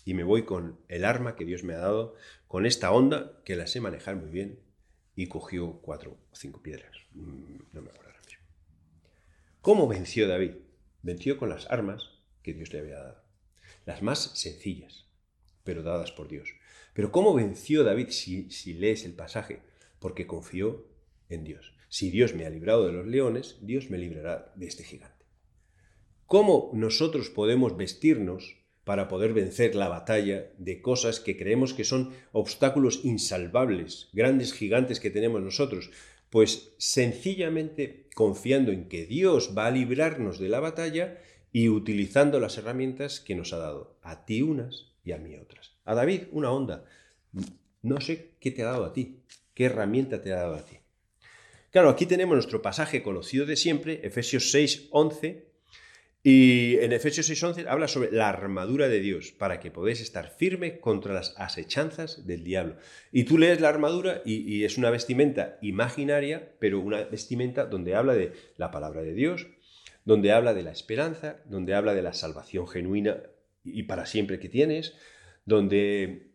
y 0.04 0.14
me 0.14 0.24
voy 0.24 0.44
con 0.44 0.78
el 0.88 1.04
arma 1.04 1.36
que 1.36 1.44
Dios 1.44 1.64
me 1.64 1.74
ha 1.74 1.78
dado, 1.78 2.14
con 2.46 2.66
esta 2.66 2.92
onda 2.92 3.40
que 3.44 3.56
la 3.56 3.66
sé 3.66 3.80
manejar 3.80 4.16
muy 4.16 4.30
bien 4.30 4.60
y 5.14 5.28
cogió 5.28 5.80
cuatro 5.82 6.18
o 6.30 6.36
cinco 6.36 6.62
piedras. 6.62 6.92
Mm, 7.12 7.56
no 7.72 7.82
me 7.82 7.90
acuerdo 7.90 8.10
ahora. 8.10 8.20
¿Cómo 9.60 9.86
venció 9.86 10.26
David? 10.26 10.52
Venció 11.02 11.36
con 11.36 11.48
las 11.48 11.70
armas 11.70 12.10
que 12.42 12.54
Dios 12.54 12.72
le 12.72 12.80
había 12.80 12.98
dado. 12.98 13.22
Las 13.86 14.02
más 14.02 14.38
sencillas, 14.38 15.06
pero 15.64 15.82
dadas 15.82 16.12
por 16.12 16.28
Dios. 16.28 16.48
Pero 16.94 17.10
¿cómo 17.10 17.34
venció 17.34 17.84
David 17.84 18.08
si, 18.10 18.74
lees 18.74 19.04
el 19.04 19.14
pasaje? 19.14 19.60
Porque 19.98 20.26
confió 20.26 20.86
en 21.28 21.44
Dios. 21.44 21.74
Si 21.88 22.10
Dios 22.10 22.34
me 22.34 22.46
ha 22.46 22.50
librado 22.50 22.86
de 22.86 22.92
los 22.92 23.06
leones, 23.06 23.58
Dios 23.62 23.90
me 23.90 23.98
librará 23.98 24.52
de 24.56 24.66
este 24.66 24.84
gigante. 24.84 25.24
¿Cómo 26.26 26.70
nosotros 26.72 27.30
podemos 27.30 27.76
vestirnos 27.76 28.56
para 28.84 29.08
poder 29.08 29.32
vencer 29.32 29.74
la 29.74 29.88
batalla 29.88 30.52
de 30.58 30.80
cosas 30.82 31.20
que 31.20 31.36
creemos 31.36 31.74
que 31.74 31.84
son 31.84 32.12
obstáculos 32.32 33.04
insalvables, 33.04 34.08
grandes 34.12 34.52
gigantes 34.52 34.98
que 34.98 35.10
tenemos 35.10 35.40
nosotros, 35.40 35.90
pues 36.30 36.74
sencillamente 36.78 38.01
confiando 38.14 38.72
en 38.72 38.88
que 38.88 39.06
Dios 39.06 39.54
va 39.56 39.66
a 39.66 39.70
librarnos 39.70 40.38
de 40.38 40.48
la 40.48 40.60
batalla 40.60 41.18
y 41.52 41.68
utilizando 41.68 42.40
las 42.40 42.56
herramientas 42.58 43.20
que 43.20 43.34
nos 43.34 43.52
ha 43.52 43.58
dado, 43.58 43.96
a 44.02 44.24
ti 44.24 44.42
unas 44.42 44.92
y 45.04 45.12
a 45.12 45.18
mí 45.18 45.36
otras. 45.36 45.72
A 45.84 45.94
David 45.94 46.22
una 46.32 46.50
onda. 46.50 46.84
No 47.82 48.00
sé 48.00 48.34
qué 48.40 48.50
te 48.50 48.62
ha 48.62 48.66
dado 48.66 48.84
a 48.84 48.92
ti, 48.92 49.20
qué 49.54 49.64
herramienta 49.66 50.20
te 50.22 50.32
ha 50.32 50.36
dado 50.36 50.54
a 50.54 50.64
ti. 50.64 50.78
Claro, 51.70 51.88
aquí 51.88 52.06
tenemos 52.06 52.34
nuestro 52.34 52.62
pasaje 52.62 53.02
conocido 53.02 53.46
de 53.46 53.56
siempre, 53.56 54.00
Efesios 54.06 54.50
6, 54.50 54.88
11, 54.90 55.51
y 56.24 56.76
en 56.78 56.92
Efesios 56.92 57.28
6:11 57.28 57.66
habla 57.66 57.88
sobre 57.88 58.12
la 58.12 58.28
armadura 58.28 58.88
de 58.88 59.00
Dios, 59.00 59.32
para 59.32 59.58
que 59.58 59.72
podáis 59.72 60.00
estar 60.00 60.30
firme 60.30 60.78
contra 60.78 61.14
las 61.14 61.34
asechanzas 61.36 62.26
del 62.26 62.44
diablo. 62.44 62.76
Y 63.10 63.24
tú 63.24 63.38
lees 63.38 63.60
la 63.60 63.68
armadura 63.68 64.22
y, 64.24 64.62
es 64.62 64.78
una 64.78 64.90
vestimenta 64.90 65.58
imaginaria, 65.62 66.52
pero 66.60 66.78
una 66.78 67.02
vestimenta 67.04 67.66
donde 67.66 67.96
habla 67.96 68.14
de 68.14 68.32
la 68.56 68.70
palabra 68.70 69.02
de 69.02 69.14
Dios, 69.14 69.48
donde 70.04 70.30
habla 70.30 70.54
de 70.54 70.62
la 70.62 70.70
esperanza, 70.70 71.42
donde 71.46 71.74
habla 71.74 71.92
de 71.92 72.02
la 72.02 72.12
salvación 72.12 72.68
genuina 72.68 73.22
y 73.64 73.84
para 73.84 74.06
siempre 74.06 74.38
que 74.38 74.48
tienes, 74.48 74.94
donde 75.44 76.30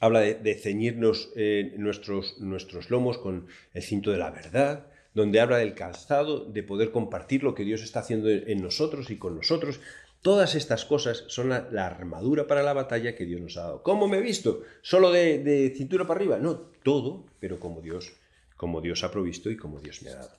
habla 0.00 0.20
de, 0.20 0.54
ceñirnos 0.56 1.32
eh, 1.36 1.74
nuestros, 1.76 2.40
nuestros 2.40 2.90
lomos 2.90 3.18
con 3.18 3.46
el 3.72 3.82
cinto 3.82 4.10
de 4.10 4.18
la 4.18 4.30
verdad, 4.30 4.91
donde 5.14 5.40
habla 5.40 5.58
del 5.58 5.74
calzado, 5.74 6.44
de 6.44 6.62
poder 6.62 6.90
compartir 6.90 7.42
lo 7.42 7.54
que 7.54 7.64
Dios 7.64 7.82
está 7.82 8.00
haciendo 8.00 8.28
en 8.28 8.62
nosotros 8.62 9.10
y 9.10 9.16
con 9.16 9.36
nosotros. 9.36 9.80
Todas 10.22 10.54
estas 10.54 10.84
cosas 10.84 11.24
son 11.26 11.48
la, 11.48 11.86
armadura 11.86 12.46
para 12.46 12.62
la 12.62 12.72
batalla 12.72 13.16
que 13.16 13.26
Dios 13.26 13.40
nos 13.40 13.56
ha 13.56 13.62
dado. 13.62 13.82
¿Cómo 13.82 14.06
me 14.06 14.18
he 14.18 14.22
visto? 14.22 14.62
¿Solo 14.80 15.10
de, 15.10 15.72
cintura 15.76 16.06
para 16.06 16.20
arriba? 16.20 16.38
No, 16.38 16.70
todo, 16.84 17.26
pero 17.40 17.58
como 17.58 17.80
Dios, 17.80 18.12
como 18.56 18.80
Dios 18.80 19.02
ha 19.02 19.10
provisto 19.10 19.50
y 19.50 19.56
como 19.56 19.80
Dios 19.80 20.02
me 20.02 20.10
ha 20.10 20.16
dado. 20.16 20.38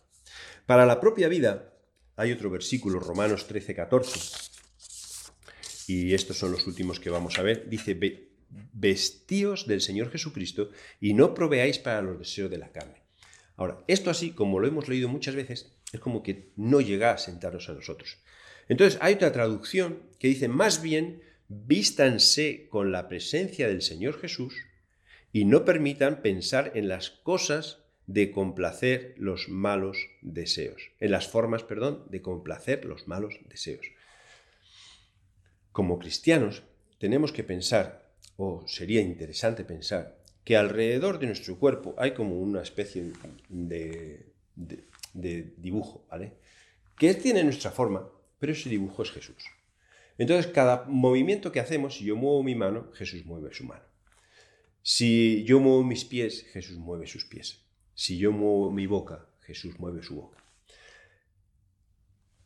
Para 0.65 0.85
la 0.85 1.01
propia 1.01 1.27
vida 1.27 1.73
hay 2.15 2.31
otro 2.31 2.49
versículo, 2.49 2.99
Romanos 3.01 3.45
13, 3.45 3.75
14. 3.75 4.19
Y 5.87 6.13
estos 6.13 6.37
son 6.37 6.53
los 6.53 6.65
últimos 6.65 7.01
que 7.01 7.09
vamos 7.09 7.37
a 7.37 7.43
ver. 7.43 7.67
Dice, 7.67 7.99
vestíos 8.71 9.67
del 9.67 9.81
Señor 9.81 10.09
Jesucristo 10.11 10.69
y 11.01 11.13
no 11.13 11.33
proveáis 11.33 11.77
para 11.77 12.01
los 12.01 12.17
deseos 12.17 12.49
de 12.49 12.57
la 12.57 12.71
carne. 12.71 13.02
Ahora, 13.55 13.83
esto 13.87 14.09
así, 14.09 14.31
como 14.31 14.59
lo 14.59 14.67
hemos 14.67 14.87
leído 14.87 15.07
muchas 15.09 15.35
veces, 15.35 15.71
es 15.91 15.99
como 15.99 16.23
que 16.23 16.51
no 16.55 16.81
llega 16.81 17.11
a 17.11 17.17
sentarnos 17.17 17.69
a 17.69 17.73
nosotros. 17.73 18.17
Entonces, 18.67 18.99
hay 19.01 19.15
otra 19.15 19.31
traducción 19.31 19.99
que 20.19 20.27
dice, 20.27 20.47
más 20.47 20.81
bien, 20.81 21.21
vístanse 21.47 22.67
con 22.69 22.91
la 22.91 23.07
presencia 23.07 23.67
del 23.67 23.81
Señor 23.81 24.19
Jesús 24.19 24.55
y 25.31 25.45
no 25.45 25.65
permitan 25.65 26.21
pensar 26.21 26.71
en 26.75 26.87
las 26.87 27.09
cosas 27.09 27.79
de 28.07 28.31
complacer 28.31 29.13
los 29.17 29.49
malos 29.49 29.97
deseos, 30.21 30.91
en 30.99 31.11
las 31.11 31.27
formas, 31.27 31.63
perdón, 31.63 32.05
de 32.09 32.21
complacer 32.21 32.85
los 32.85 33.07
malos 33.07 33.35
deseos. 33.49 33.85
Como 35.71 35.99
cristianos, 35.99 36.63
tenemos 36.99 37.31
que 37.31 37.43
pensar, 37.43 38.11
o 38.37 38.63
sería 38.67 39.01
interesante 39.01 39.63
pensar, 39.63 40.22
que 40.43 40.57
alrededor 40.57 41.19
de 41.19 41.27
nuestro 41.27 41.57
cuerpo 41.57 41.95
hay 41.97 42.13
como 42.13 42.39
una 42.39 42.61
especie 42.61 43.13
de, 43.49 44.33
dibujo, 45.57 46.05
¿vale? 46.09 46.33
Que 46.97 47.13
tiene 47.13 47.43
nuestra 47.43 47.71
forma, 47.71 48.09
pero 48.39 48.51
ese 48.51 48.69
dibujo 48.69 49.03
es 49.03 49.11
Jesús. 49.11 49.43
Entonces, 50.17 50.51
cada 50.51 50.85
movimiento 50.85 51.51
que 51.51 51.59
hacemos, 51.59 51.95
si 51.95 52.05
yo 52.05 52.15
muevo 52.15 52.43
mi 52.43 52.55
mano, 52.55 52.91
Jesús 52.93 53.25
mueve 53.25 53.53
su 53.53 53.63
mano. 53.63 53.83
Si 54.81 55.43
yo 55.45 55.59
muevo 55.59 55.83
mis 55.83 56.05
pies, 56.05 56.43
Jesús 56.51 56.77
mueve 56.77 57.07
sus 57.07 57.25
pies. 57.25 57.61
Si 57.95 58.17
yo 58.17 58.31
muevo 58.31 58.69
mi 58.69 58.85
boca, 58.85 59.27
Jesús 59.41 59.79
mueve 59.79 60.03
su 60.03 60.15
boca. 60.15 60.43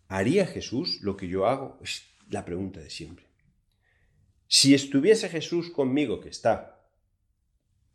¿Haría 0.07 0.45
Jesús 0.45 1.01
lo 1.01 1.17
que 1.17 1.27
yo 1.27 1.47
hago? 1.47 1.77
Es 1.81 2.03
la 2.29 2.45
pregunta 2.45 2.79
de 2.79 2.89
siempre. 2.89 3.25
Si 4.47 4.73
estuviese 4.73 5.27
Jesús 5.27 5.69
conmigo, 5.71 6.21
que 6.21 6.29
está, 6.29 6.76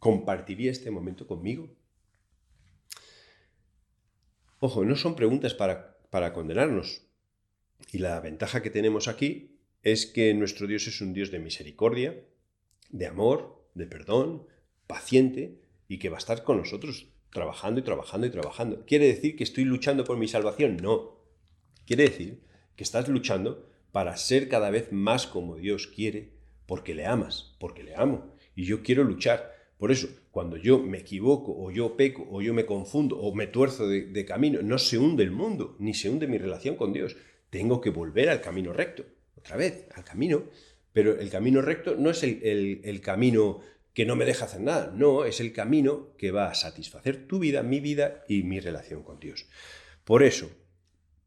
¿Compartiría 0.03 0.73
este 0.73 0.91
momento 0.91 1.29
conmigo? 1.29 1.77
Ojo, 4.59 4.85
no 4.85 4.97
son 4.97 5.15
preguntas 5.15 5.55
para, 5.55 5.97
para 6.11 6.33
condenarnos. 6.33 7.03
Y 7.93 7.99
la 7.99 8.19
ventaja 8.19 8.62
que 8.62 8.71
tenemos 8.71 9.07
aquí 9.07 9.61
es 9.85 10.07
que 10.07 10.35
nuestro 10.35 10.67
Dios 10.67 10.88
es 10.88 11.01
un 11.01 11.12
Dios 11.12 11.31
de 11.31 11.38
misericordia, 11.38 12.21
de 12.91 13.07
amor, 13.07 13.65
de 13.75 13.87
perdón, 13.87 14.49
paciente 14.88 15.61
y 15.87 16.01
que 16.01 16.09
va 16.09 16.17
a 16.17 16.19
estar 16.19 16.43
con 16.43 16.57
nosotros 16.57 17.07
trabajando 17.31 17.79
y 17.79 17.85
trabajando 17.85 18.27
y 18.27 18.31
trabajando. 18.31 18.85
¿Quiere 18.85 19.07
decir 19.07 19.37
que 19.37 19.45
estoy 19.45 19.62
luchando 19.62 20.03
por 20.03 20.17
mi 20.17 20.27
salvación? 20.27 20.79
No. 20.79 21.21
Quiere 21.87 22.09
decir 22.09 22.43
que 22.75 22.83
estás 22.83 23.07
luchando 23.07 23.71
para 23.93 24.17
ser 24.17 24.49
cada 24.49 24.71
vez 24.71 24.91
más 24.91 25.29
como 25.29 25.55
Dios 25.55 25.87
quiere, 25.87 26.33
porque 26.67 26.93
le 26.93 27.07
amas, 27.07 27.55
porque 27.61 27.85
le 27.85 27.95
amo. 27.95 28.35
Y 28.57 28.65
yo 28.65 28.83
quiero 28.83 29.05
luchar. 29.05 29.62
Por 29.83 29.90
eso, 29.90 30.09
cuando 30.31 30.57
yo 30.57 30.79
me 30.79 30.99
equivoco, 30.99 31.57
o 31.59 31.73
yo 31.73 31.97
peco, 31.97 32.25
o 32.31 32.40
yo 32.40 32.55
me 32.55 32.64
confundo, 32.64 33.18
o 33.18 33.35
me 33.35 33.49
tuerzo 33.49 33.88
de, 33.88 34.25
camino, 34.25 34.62
no 34.62 34.79
se 34.79 34.97
hunde 34.97 35.25
el 35.25 35.33
mundo, 35.33 35.75
ni 35.81 35.92
se 35.92 36.09
hunde 36.09 36.29
mi 36.29 36.38
relación 36.38 36.77
con 36.77 36.92
Dios. 36.92 37.16
Tengo 37.51 37.81
que 37.81 37.90
volver 37.90 38.29
al 38.29 38.40
camino 38.40 38.73
recto, 38.73 39.05
otra 39.37 39.57
vez, 39.57 39.87
al 39.97 40.05
camino. 40.05 40.45
Pero 40.92 41.18
el 41.18 41.29
camino 41.31 41.62
recto 41.62 41.97
no 41.97 42.11
es 42.11 42.23
el, 42.23 42.81
el 42.85 43.01
camino 43.01 43.59
que 43.92 44.07
no 44.07 44.14
me 44.14 44.25
deja 44.25 44.45
hacer 44.45 44.61
nada, 44.61 44.92
no, 44.95 45.25
es 45.25 45.40
el 45.40 45.53
camino 45.53 46.14
que 46.16 46.31
va 46.31 46.49
a 46.49 46.55
satisfacer 46.55 47.27
tu 47.27 47.40
vida, 47.40 47.64
mi 47.64 47.81
vida 47.81 48.23
y 48.29 48.45
mi 48.45 48.61
relación 48.61 49.03
con 49.03 49.18
Dios. 49.18 49.49
Por 50.05 50.23
eso, 50.23 50.49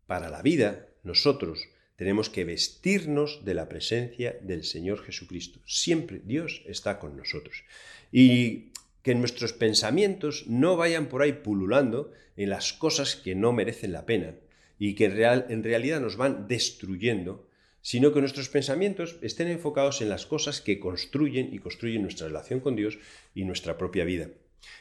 para 0.08 0.30
la 0.30 0.42
vida, 0.42 0.88
nosotros 1.04 1.68
tenemos 1.96 2.30
que 2.30 2.44
vestirnos 2.44 3.46
de 3.46 3.54
la 3.54 3.70
presencia 3.70 4.38
del 4.42 4.64
Señor 4.64 5.04
Jesucristo. 5.04 5.60
Siempre 5.66 6.22
Dios 6.24 6.62
está 6.68 7.00
con 7.00 7.16
nosotros. 7.16 7.64
Y 8.12 8.72
que 9.02 9.16
nuestros 9.16 9.54
pensamientos 9.54 10.46
no 10.48 10.78
vayan 10.78 11.08
por 11.08 11.22
ahí 11.22 11.34
pululando 11.34 12.12
en 12.38 12.50
las 12.50 12.74
cosas 12.74 13.16
que 13.16 13.36
no 13.36 13.54
merecen 13.54 13.94
la 13.94 14.06
pena 14.06 14.36
y 14.80 14.96
que 14.96 15.06
en, 15.06 15.64
realidad 15.64 16.02
nos 16.02 16.18
van 16.18 16.48
destruyendo, 16.48 17.48
sino 17.82 18.12
que 18.12 18.20
nuestros 18.20 18.50
pensamientos 18.50 19.18
estén 19.22 19.48
enfocados 19.48 20.02
en 20.02 20.10
las 20.10 20.26
cosas 20.26 20.60
que 20.60 20.80
construyen 20.80 21.54
y 21.54 21.60
construyen 21.60 22.02
nuestra 22.02 22.28
relación 22.28 22.60
con 22.60 22.76
Dios 22.76 22.98
y 23.34 23.46
nuestra 23.46 23.78
propia 23.78 24.04
vida. 24.06 24.30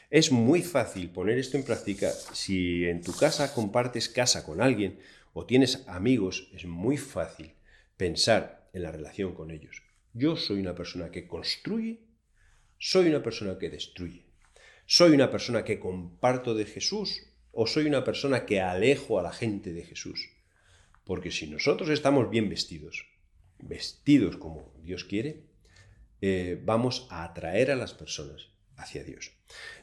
Es 0.09 0.31
muy 0.31 0.63
fácil 0.63 1.09
poner 1.09 1.37
esto 1.37 1.57
en 1.57 1.63
práctica 1.63 2.11
si 2.33 2.85
en 2.85 3.01
tu 3.01 3.13
casa 3.13 3.53
compartes 3.53 4.09
casa 4.09 4.43
con 4.43 4.59
alguien 4.59 4.97
o 5.37 5.45
tienes 5.45 5.83
amigos, 5.87 6.49
es 6.53 6.65
muy 6.65 6.95
fácil 6.95 7.55
pensar 7.97 8.69
en 8.71 8.83
la 8.83 8.91
relación 8.91 9.33
con 9.33 9.51
ellos. 9.51 9.83
Yo 10.13 10.37
soy 10.37 10.61
una 10.61 10.75
persona 10.75 11.11
que 11.11 11.27
construye, 11.27 11.99
soy 12.79 13.09
una 13.09 13.21
persona 13.21 13.59
que 13.59 13.69
destruye. 13.69 14.27
Soy 14.85 15.11
una 15.11 15.29
persona 15.29 15.65
que 15.65 15.77
comparto 15.77 16.55
de 16.55 16.63
Jesús 16.63 17.23
o 17.51 17.67
soy 17.67 17.85
una 17.85 18.05
persona 18.05 18.45
que 18.45 18.61
alejo 18.61 19.19
a 19.19 19.23
la 19.23 19.33
gente 19.33 19.73
de 19.73 19.83
Jesús. 19.83 20.29
Porque 21.03 21.31
si 21.31 21.47
nosotros 21.47 21.89
estamos 21.89 22.29
bien 22.29 22.47
vestidos, 22.47 23.05
vestidos 23.59 24.37
como 24.37 24.73
Dios 24.83 25.03
quiere, 25.03 25.43
eh, 26.21 26.61
vamos 26.63 27.07
a 27.09 27.25
atraer 27.25 27.71
a 27.71 27.75
las 27.75 27.93
personas 27.93 28.51
hacia 28.77 29.03
Dios. 29.03 29.33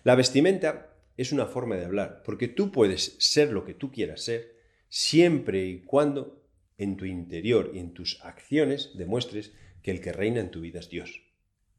La 0.02 0.14
vestimenta 0.14 0.96
es 1.18 1.30
una 1.30 1.44
forma 1.44 1.76
de 1.76 1.84
hablar, 1.84 2.22
porque 2.24 2.48
tú 2.48 2.72
puedes 2.72 3.16
ser 3.18 3.52
lo 3.52 3.66
que 3.66 3.74
tú 3.74 3.92
quieras 3.92 4.22
ser, 4.22 4.61
siempre 4.92 5.64
y 5.64 5.80
cuando 5.80 6.44
en 6.76 6.98
tu 6.98 7.06
interior 7.06 7.70
y 7.72 7.78
en 7.78 7.94
tus 7.94 8.22
acciones 8.24 8.90
demuestres 8.94 9.54
que 9.82 9.90
el 9.90 10.02
que 10.02 10.12
reina 10.12 10.38
en 10.38 10.50
tu 10.50 10.60
vida 10.60 10.80
es 10.80 10.90
Dios. 10.90 11.22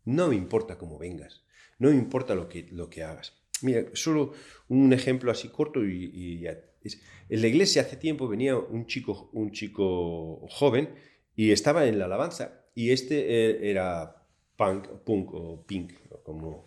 No 0.03 0.29
me 0.29 0.35
importa 0.35 0.79
cómo 0.79 0.97
vengas, 0.97 1.43
no 1.77 1.89
me 1.91 1.95
importa 1.95 2.33
lo 2.33 2.49
que, 2.49 2.67
lo 2.71 2.89
que 2.89 3.03
hagas. 3.03 3.39
Mira, 3.61 3.85
solo 3.93 4.33
un 4.67 4.93
ejemplo 4.93 5.31
así 5.31 5.49
corto 5.49 5.85
y, 5.85 6.43
en 6.47 7.41
la 7.41 7.47
iglesia 7.47 7.83
hace 7.83 7.97
tiempo 7.97 8.27
venía 8.27 8.57
un 8.57 8.87
chico, 8.87 9.29
un 9.33 9.51
chico 9.51 10.47
joven 10.49 10.89
y 11.35 11.51
estaba 11.51 11.85
en 11.85 11.99
la 11.99 12.05
alabanza 12.05 12.65
y 12.73 12.89
este 12.89 13.19
eh, 13.19 13.69
era 13.69 14.25
punk, 14.57 14.87
punk 15.05 15.33
o 15.35 15.63
pink, 15.67 15.93
como 16.23 16.65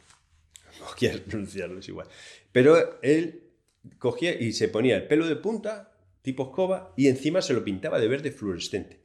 no 0.78 0.86
quieras 0.96 1.22
pronunciarlo, 1.22 1.80
es 1.80 1.88
igual. 1.88 2.06
Pero 2.52 3.02
él 3.02 3.42
cogía 3.98 4.40
y 4.40 4.52
se 4.52 4.68
ponía 4.68 4.96
el 4.96 5.08
pelo 5.08 5.26
de 5.26 5.34
punta 5.34 5.92
tipo 6.26 6.42
escoba, 6.42 6.92
y 6.96 7.06
encima 7.06 7.40
se 7.40 7.54
lo 7.54 7.62
pintaba 7.62 8.00
de 8.00 8.08
verde 8.08 8.32
fluorescente. 8.32 8.98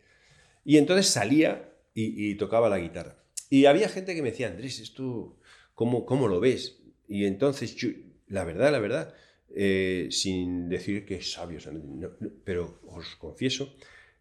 Y 0.66 0.78
entonces 0.78 1.06
salía 1.06 1.72
y, 1.94 2.34
tocaba 2.34 2.68
la 2.68 2.80
guitarra. 2.80 3.24
Y 3.48 3.66
había 3.66 3.90
gente 3.90 4.16
que 4.16 4.24
me 4.24 4.32
decía, 4.32 4.48
Andrés, 4.48 4.80
¿esto 4.80 5.38
cómo, 5.76 6.04
cómo 6.08 6.28
lo 6.28 6.40
ves? 6.40 6.82
Y 7.08 7.26
entonces, 7.26 7.78
la 8.26 8.44
verdad, 8.44 8.72
la 8.72 8.80
verdad, 8.80 9.14
eh, 9.54 10.08
sin 10.10 10.68
decir 10.68 11.06
que 11.06 11.18
es 11.18 11.32
sabio, 11.32 11.60
pero 12.44 12.82
os 12.88 13.16
confieso 13.18 13.76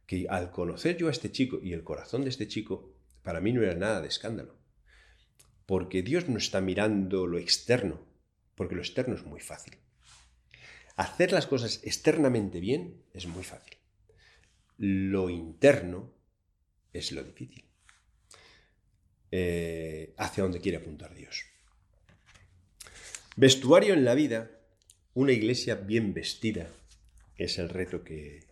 que 0.05 0.27
al 0.29 0.51
conocer 0.51 0.99
yo 0.99 1.09
a 1.09 1.11
este 1.11 1.33
chico 1.33 1.59
y 1.63 1.73
el 1.73 1.83
corazón 1.83 2.25
de 2.25 2.29
este 2.29 2.49
chico, 2.49 2.93
para 3.23 3.41
mí 3.41 3.55
no 3.55 3.63
era 3.63 3.77
nada 3.77 4.03
de 4.03 4.09
escándalo. 4.09 4.57
Porque 5.65 6.03
Dios 6.03 6.29
no 6.29 6.37
está 6.37 6.61
mirando 6.61 7.27
lo 7.27 7.39
externo, 7.39 7.99
porque 8.57 8.75
lo 8.75 8.83
externo 8.83 9.15
es 9.15 9.25
muy 9.25 9.41
fácil. 9.41 9.79
Hacer 11.01 11.33
las 11.33 11.47
cosas 11.47 11.81
externamente 11.83 12.61
bien 12.61 13.03
es 13.15 13.27
muy 13.27 13.43
fácil. 13.43 13.79
Lo 14.77 15.31
interno 15.31 16.13
es 16.93 17.11
lo 17.13 17.25
difícil. 17.25 17.65
Eh, 19.31 20.13
hacia 20.19 20.43
dónde 20.43 20.61
quiere 20.61 20.77
apuntar 20.77 21.15
Dios. 21.15 21.47
Vestuario 23.35 23.95
en 23.95 24.05
la 24.05 24.15
vida, 24.15 24.51
una 25.15 25.33
iglesia 25.33 25.75
bien 25.75 26.13
vestida, 26.13 26.69
es 27.35 27.59
el 27.59 27.71
reto 27.71 28.05
que, 28.05 28.45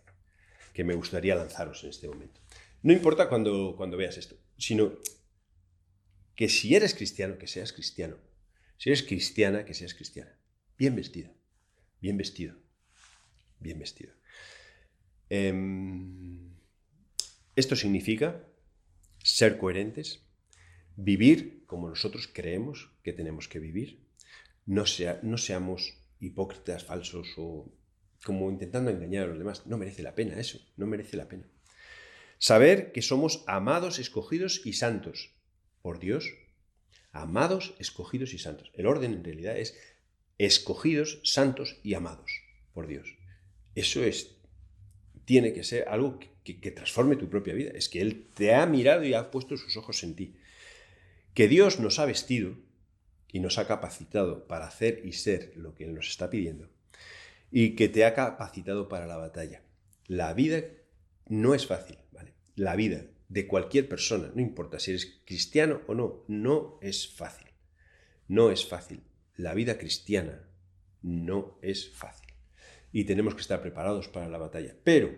me 0.77 0.95
gustaría 0.95 1.35
lanzaros 1.35 1.83
en 1.83 1.91
este 1.91 2.07
momento. 2.07 2.41
No 2.81 2.93
importa 2.93 3.29
cuando, 3.29 3.75
cuando 3.77 3.95
veas 3.95 4.17
esto, 4.17 4.37
sino 4.57 4.93
que 6.33 6.49
si 6.49 6.73
eres 6.73 6.95
cristiano, 6.95 7.37
que 7.37 7.45
seas 7.45 7.73
cristiano. 7.73 8.17
Si 8.77 8.89
eres 8.89 9.03
cristiana, 9.03 9.65
que 9.65 9.75
seas 9.75 9.93
cristiana. 9.93 10.35
Bien 10.79 10.95
vestida 10.95 11.29
bien 12.01 12.17
vestido, 12.17 12.55
bien 13.59 13.79
vestido. 13.79 14.13
Em, 15.29 16.49
esto 17.55 17.75
significa 17.75 18.43
ser 19.23 19.57
coherentes, 19.57 20.23
vivir 20.95 21.65
como 21.65 21.89
nosotros 21.89 22.29
creemos 22.31 22.91
que 23.03 23.13
tenemos 23.13 23.47
que 23.47 23.59
vivir, 23.59 24.07
no, 24.65 24.85
sea, 24.85 25.19
no 25.23 25.37
seamos 25.37 25.97
hipócritas, 26.19 26.85
falsos 26.85 27.33
o 27.37 27.71
como 28.23 28.49
intentando 28.49 28.91
engañar 28.91 29.23
a 29.23 29.27
los 29.27 29.37
demás. 29.37 29.65
No 29.65 29.77
merece 29.77 30.03
la 30.03 30.15
pena 30.15 30.39
eso, 30.39 30.59
no 30.77 30.87
merece 30.87 31.17
la 31.17 31.27
pena. 31.27 31.47
Saber 32.37 32.91
que 32.91 33.01
somos 33.01 33.43
amados, 33.47 33.99
escogidos 33.99 34.65
y 34.65 34.73
santos 34.73 35.33
por 35.81 35.99
Dios. 35.99 36.31
Amados, 37.11 37.75
escogidos 37.79 38.33
y 38.33 38.37
santos. 38.37 38.71
El 38.75 38.85
orden 38.85 39.13
en 39.13 39.23
realidad 39.23 39.57
es 39.57 39.75
escogidos, 40.39 41.19
santos 41.23 41.77
y 41.83 41.93
amados 41.93 42.31
por 42.73 42.87
Dios. 42.87 43.17
Eso 43.75 44.03
es, 44.03 44.37
tiene 45.25 45.53
que 45.53 45.63
ser 45.63 45.87
algo 45.87 46.17
que, 46.43 46.71
transforme 46.71 47.17
tu 47.17 47.29
propia 47.29 47.53
vida. 47.53 47.71
Es 47.75 47.89
que 47.89 48.01
Él 48.01 48.25
te 48.33 48.55
ha 48.55 48.65
mirado 48.65 49.03
y 49.03 49.13
ha 49.13 49.29
puesto 49.29 49.57
sus 49.57 49.77
ojos 49.77 50.03
en 50.03 50.15
ti. 50.15 50.35
Que 51.35 51.47
Dios 51.47 51.79
nos 51.79 51.99
ha 51.99 52.05
vestido 52.05 52.55
y 53.31 53.39
nos 53.39 53.59
ha 53.59 53.67
capacitado 53.67 54.47
para 54.47 54.65
hacer 54.65 55.01
y 55.05 55.11
ser 55.13 55.53
lo 55.55 55.75
que 55.75 55.83
Él 55.83 55.93
nos 55.93 56.07
está 56.07 56.29
pidiendo. 56.31 56.69
Y 57.51 57.75
que 57.75 57.89
te 57.89 58.05
ha 58.05 58.15
capacitado 58.15 58.87
para 58.87 59.05
la 59.05 59.17
batalla. 59.17 59.61
La 60.07 60.33
vida 60.33 60.63
no 61.27 61.53
es 61.53 61.67
fácil, 61.67 61.99
¿vale? 62.11 62.33
La 62.55 62.75
vida 62.75 63.05
de 63.27 63.45
cualquier 63.45 63.87
persona, 63.87 64.31
no 64.33 64.41
importa 64.41 64.79
si 64.79 64.91
eres 64.91 65.21
cristiano 65.25 65.81
o 65.85 65.93
no, 65.93 66.23
no 66.27 66.79
es 66.81 67.07
fácil. 67.07 67.47
No 68.27 68.49
es 68.49 68.65
fácil 68.65 69.01
la 69.39 69.53
vida 69.53 69.77
cristiana 69.77 70.43
no 71.01 71.57
es 71.61 71.89
fácil 71.91 72.33
y 72.91 73.05
tenemos 73.05 73.35
que 73.35 73.41
estar 73.41 73.61
preparados 73.61 74.09
para 74.09 74.27
la 74.27 74.37
batalla. 74.37 74.75
Pero 74.83 75.15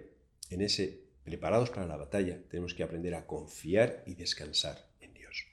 en 0.52 0.62
ese 0.62 1.06
preparados 1.24 1.72
para 1.72 1.88
la 1.88 1.98
batalla 1.98 2.40
tenemos 2.48 2.76
que 2.76 2.84
aprender 2.84 3.16
a 3.16 3.26
confiar 3.26 4.04
y 4.06 4.14
descansar 4.14 4.88
en 5.00 5.16
Dios. 5.16 5.48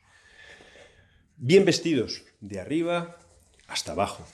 Bien 1.39 1.65
vestidos 1.65 2.25
de 2.41 2.61
arriba 2.61 3.19
hasta 3.69 3.93
abajo. 3.93 4.27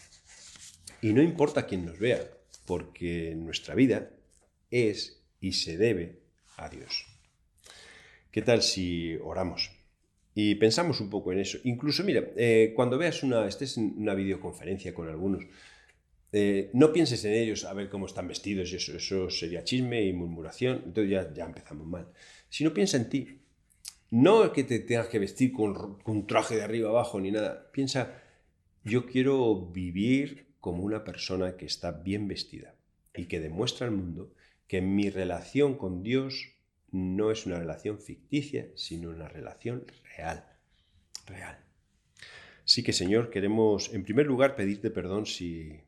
Y 1.01 1.13
no 1.13 1.23
importa 1.23 1.67
quién 1.67 1.85
nos 1.85 2.01
vea, 2.01 2.29
porque 2.67 3.35
nuestra 3.37 3.77
vida 3.77 4.11
es 4.69 5.23
y 5.41 5.53
se 5.53 5.77
debe 5.77 6.23
a 6.57 6.69
Dios. 6.69 7.07
¿Qué 8.33 8.43
tal 8.43 8.63
si 8.63 9.15
oramos? 9.23 9.71
Y 10.35 10.57
pensamos 10.57 11.01
un 11.01 11.11
poco 11.11 11.33
en 11.33 11.39
eso. 11.41 11.59
Incluso, 11.65 12.03
mira, 12.03 12.25
eh, 12.37 12.73
cuando 12.75 12.99
veas 12.99 13.23
una, 13.23 13.47
estés 13.47 13.77
en 13.79 13.95
una 13.97 14.15
videoconferencia 14.15 14.93
con 14.93 15.09
algunos, 15.09 15.45
eh, 16.33 16.71
no 16.73 16.93
pienses 16.93 17.25
en 17.25 17.35
ellos 17.35 17.65
a 17.65 17.73
ver 17.73 17.89
cómo 17.89 18.07
están 18.07 18.27
vestidos 18.27 18.73
y 18.73 18.77
eso, 18.77 18.97
eso 18.97 19.31
sería 19.31 19.63
chisme 19.63 20.03
y 20.03 20.13
murmuración, 20.13 20.83
entonces 20.87 21.11
ya, 21.11 21.33
ya 21.33 21.45
empezamos 21.45 21.87
mal. 21.87 22.09
Sino 22.49 22.75
piensa 22.75 22.97
en 22.97 23.09
ti. 23.09 23.41
No 24.11 24.53
que 24.53 24.65
te 24.65 24.81
tengas 24.81 25.09
que 25.09 25.21
vestir 25.21 25.53
con, 25.53 25.99
con 26.01 26.27
traje 26.27 26.57
de 26.57 26.63
arriba 26.63 26.91
abajo 26.91 27.21
ni 27.21 27.31
nada. 27.31 27.71
Piensa, 27.73 28.21
yo 28.83 29.07
quiero 29.07 29.67
vivir 29.67 30.55
como 30.61 30.83
una 30.83 31.05
persona 31.05 31.57
que 31.57 31.67
está 31.67 31.93
bien 31.93 32.27
vestida 32.27 32.75
y 33.15 33.27
que 33.27 33.39
demuestra 33.39 33.87
al 33.87 33.93
mundo 33.93 34.33
que 34.67 34.81
mi 34.81 35.11
relación 35.11 35.77
con 35.77 36.03
Dios 36.03 36.54
no 36.95 37.33
es 37.33 37.45
una 37.45 37.59
relación 37.59 37.99
ficticia, 37.99 38.69
sino 38.77 39.11
una 39.11 39.29
relación 39.29 39.85
real. 40.17 40.45
Real. 41.27 41.59
Sí 42.65 42.85
que, 42.85 42.93
Señor, 42.93 43.31
queremos, 43.31 43.93
en 43.93 44.05
primer 44.05 44.27
lugar, 44.27 44.55
pedirte 44.55 44.91
perdón 44.93 45.27
si, 45.27 45.81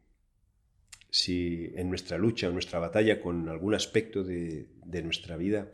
si 1.09 1.71
en 1.77 1.89
nuestra 1.89 2.19
lucha, 2.19 2.49
en 2.49 2.55
nuestra 2.55 2.81
batalla 2.81 3.21
con 3.21 3.49
algún 3.49 3.75
aspecto 3.75 4.25
de, 4.25 4.67
nuestra 5.05 5.37
vida 5.37 5.71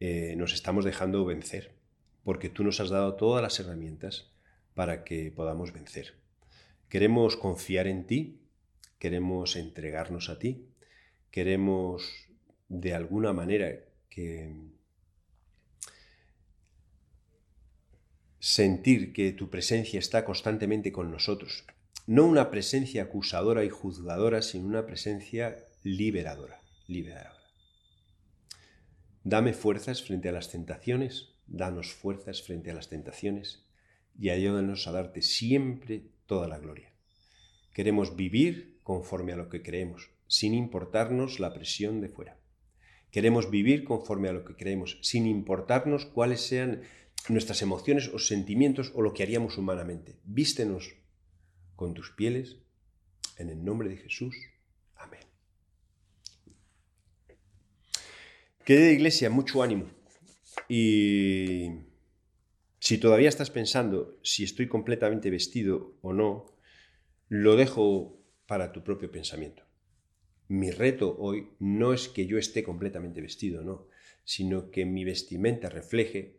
eh, 0.00 0.34
nos 0.36 0.54
estamos 0.54 0.86
dejando 0.86 1.26
vencer, 1.26 1.74
porque 2.24 2.48
tú 2.48 2.64
nos 2.64 2.80
has 2.80 2.88
dado 2.88 3.14
todas 3.16 3.42
las 3.42 3.60
herramientas 3.60 4.32
para 4.72 5.04
que 5.04 5.30
podamos 5.30 5.74
vencer. 5.74 6.14
Queremos 6.88 7.36
confiar 7.36 7.86
en 7.86 8.06
ti, 8.06 8.40
queremos 8.98 9.54
entregarnos 9.54 10.30
a 10.30 10.38
ti, 10.38 10.66
queremos 11.30 12.10
de 12.70 12.94
alguna 12.94 13.34
manera 13.34 13.91
que 14.14 14.54
sentir 18.38 19.12
que 19.12 19.32
tu 19.32 19.48
presencia 19.48 19.98
está 19.98 20.24
constantemente 20.24 20.92
con 20.92 21.10
nosotros. 21.10 21.64
No 22.06 22.26
una 22.26 22.50
presencia 22.50 23.04
acusadora 23.04 23.64
y 23.64 23.70
juzgadora, 23.70 24.42
sino 24.42 24.66
una 24.66 24.84
presencia 24.84 25.64
liberadora. 25.82 26.60
liberadora. 26.88 27.40
Dame 29.24 29.52
fuerzas 29.52 30.02
frente 30.02 30.28
a 30.28 30.32
las 30.32 30.50
tentaciones, 30.50 31.28
danos 31.46 31.92
fuerzas 31.92 32.42
frente 32.42 32.70
a 32.70 32.74
las 32.74 32.88
tentaciones 32.88 33.64
y 34.18 34.30
ayúdanos 34.30 34.86
a 34.88 34.92
darte 34.92 35.22
siempre 35.22 36.02
toda 36.26 36.48
la 36.48 36.58
gloria. 36.58 36.92
Queremos 37.72 38.16
vivir 38.16 38.80
conforme 38.82 39.32
a 39.32 39.36
lo 39.36 39.48
que 39.48 39.62
creemos, 39.62 40.10
sin 40.26 40.52
importarnos 40.52 41.38
la 41.38 41.54
presión 41.54 42.00
de 42.00 42.08
fuera. 42.08 42.41
Queremos 43.12 43.50
vivir 43.50 43.84
conforme 43.84 44.28
a 44.30 44.32
lo 44.32 44.44
que 44.44 44.56
creemos, 44.56 44.98
sin 45.02 45.26
importarnos 45.26 46.06
cuáles 46.06 46.40
sean 46.40 46.82
nuestras 47.28 47.60
emociones 47.60 48.08
o 48.08 48.18
sentimientos 48.18 48.90
o 48.94 49.02
lo 49.02 49.12
que 49.12 49.22
haríamos 49.22 49.58
humanamente. 49.58 50.18
Vístenos 50.24 50.94
con 51.76 51.92
tus 51.92 52.10
pieles, 52.10 52.56
en 53.36 53.50
el 53.50 53.62
nombre 53.62 53.90
de 53.90 53.98
Jesús. 53.98 54.34
Amén. 54.96 55.20
Querida 58.64 58.90
iglesia, 58.90 59.28
mucho 59.28 59.62
ánimo. 59.62 59.90
Y 60.66 61.68
si 62.78 62.96
todavía 62.96 63.28
estás 63.28 63.50
pensando 63.50 64.18
si 64.22 64.42
estoy 64.42 64.68
completamente 64.68 65.28
vestido 65.28 65.98
o 66.00 66.14
no, 66.14 66.46
lo 67.28 67.56
dejo 67.56 68.18
para 68.46 68.72
tu 68.72 68.82
propio 68.82 69.10
pensamiento. 69.10 69.64
Mi 70.52 70.70
reto 70.70 71.16
hoy 71.18 71.48
no 71.60 71.94
es 71.94 72.10
que 72.10 72.26
yo 72.26 72.36
esté 72.36 72.62
completamente 72.62 73.22
vestido, 73.22 73.62
no, 73.62 73.86
sino 74.22 74.70
que 74.70 74.84
mi 74.84 75.02
vestimenta 75.02 75.70
refleje 75.70 76.36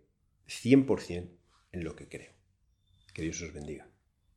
100% 0.47 1.29
en 1.71 1.83
lo 1.83 1.95
que 1.95 2.07
creo. 2.07 2.31
Que 3.11 3.23
Dios 3.23 3.41
os 3.41 3.51
bendiga. 3.51 3.87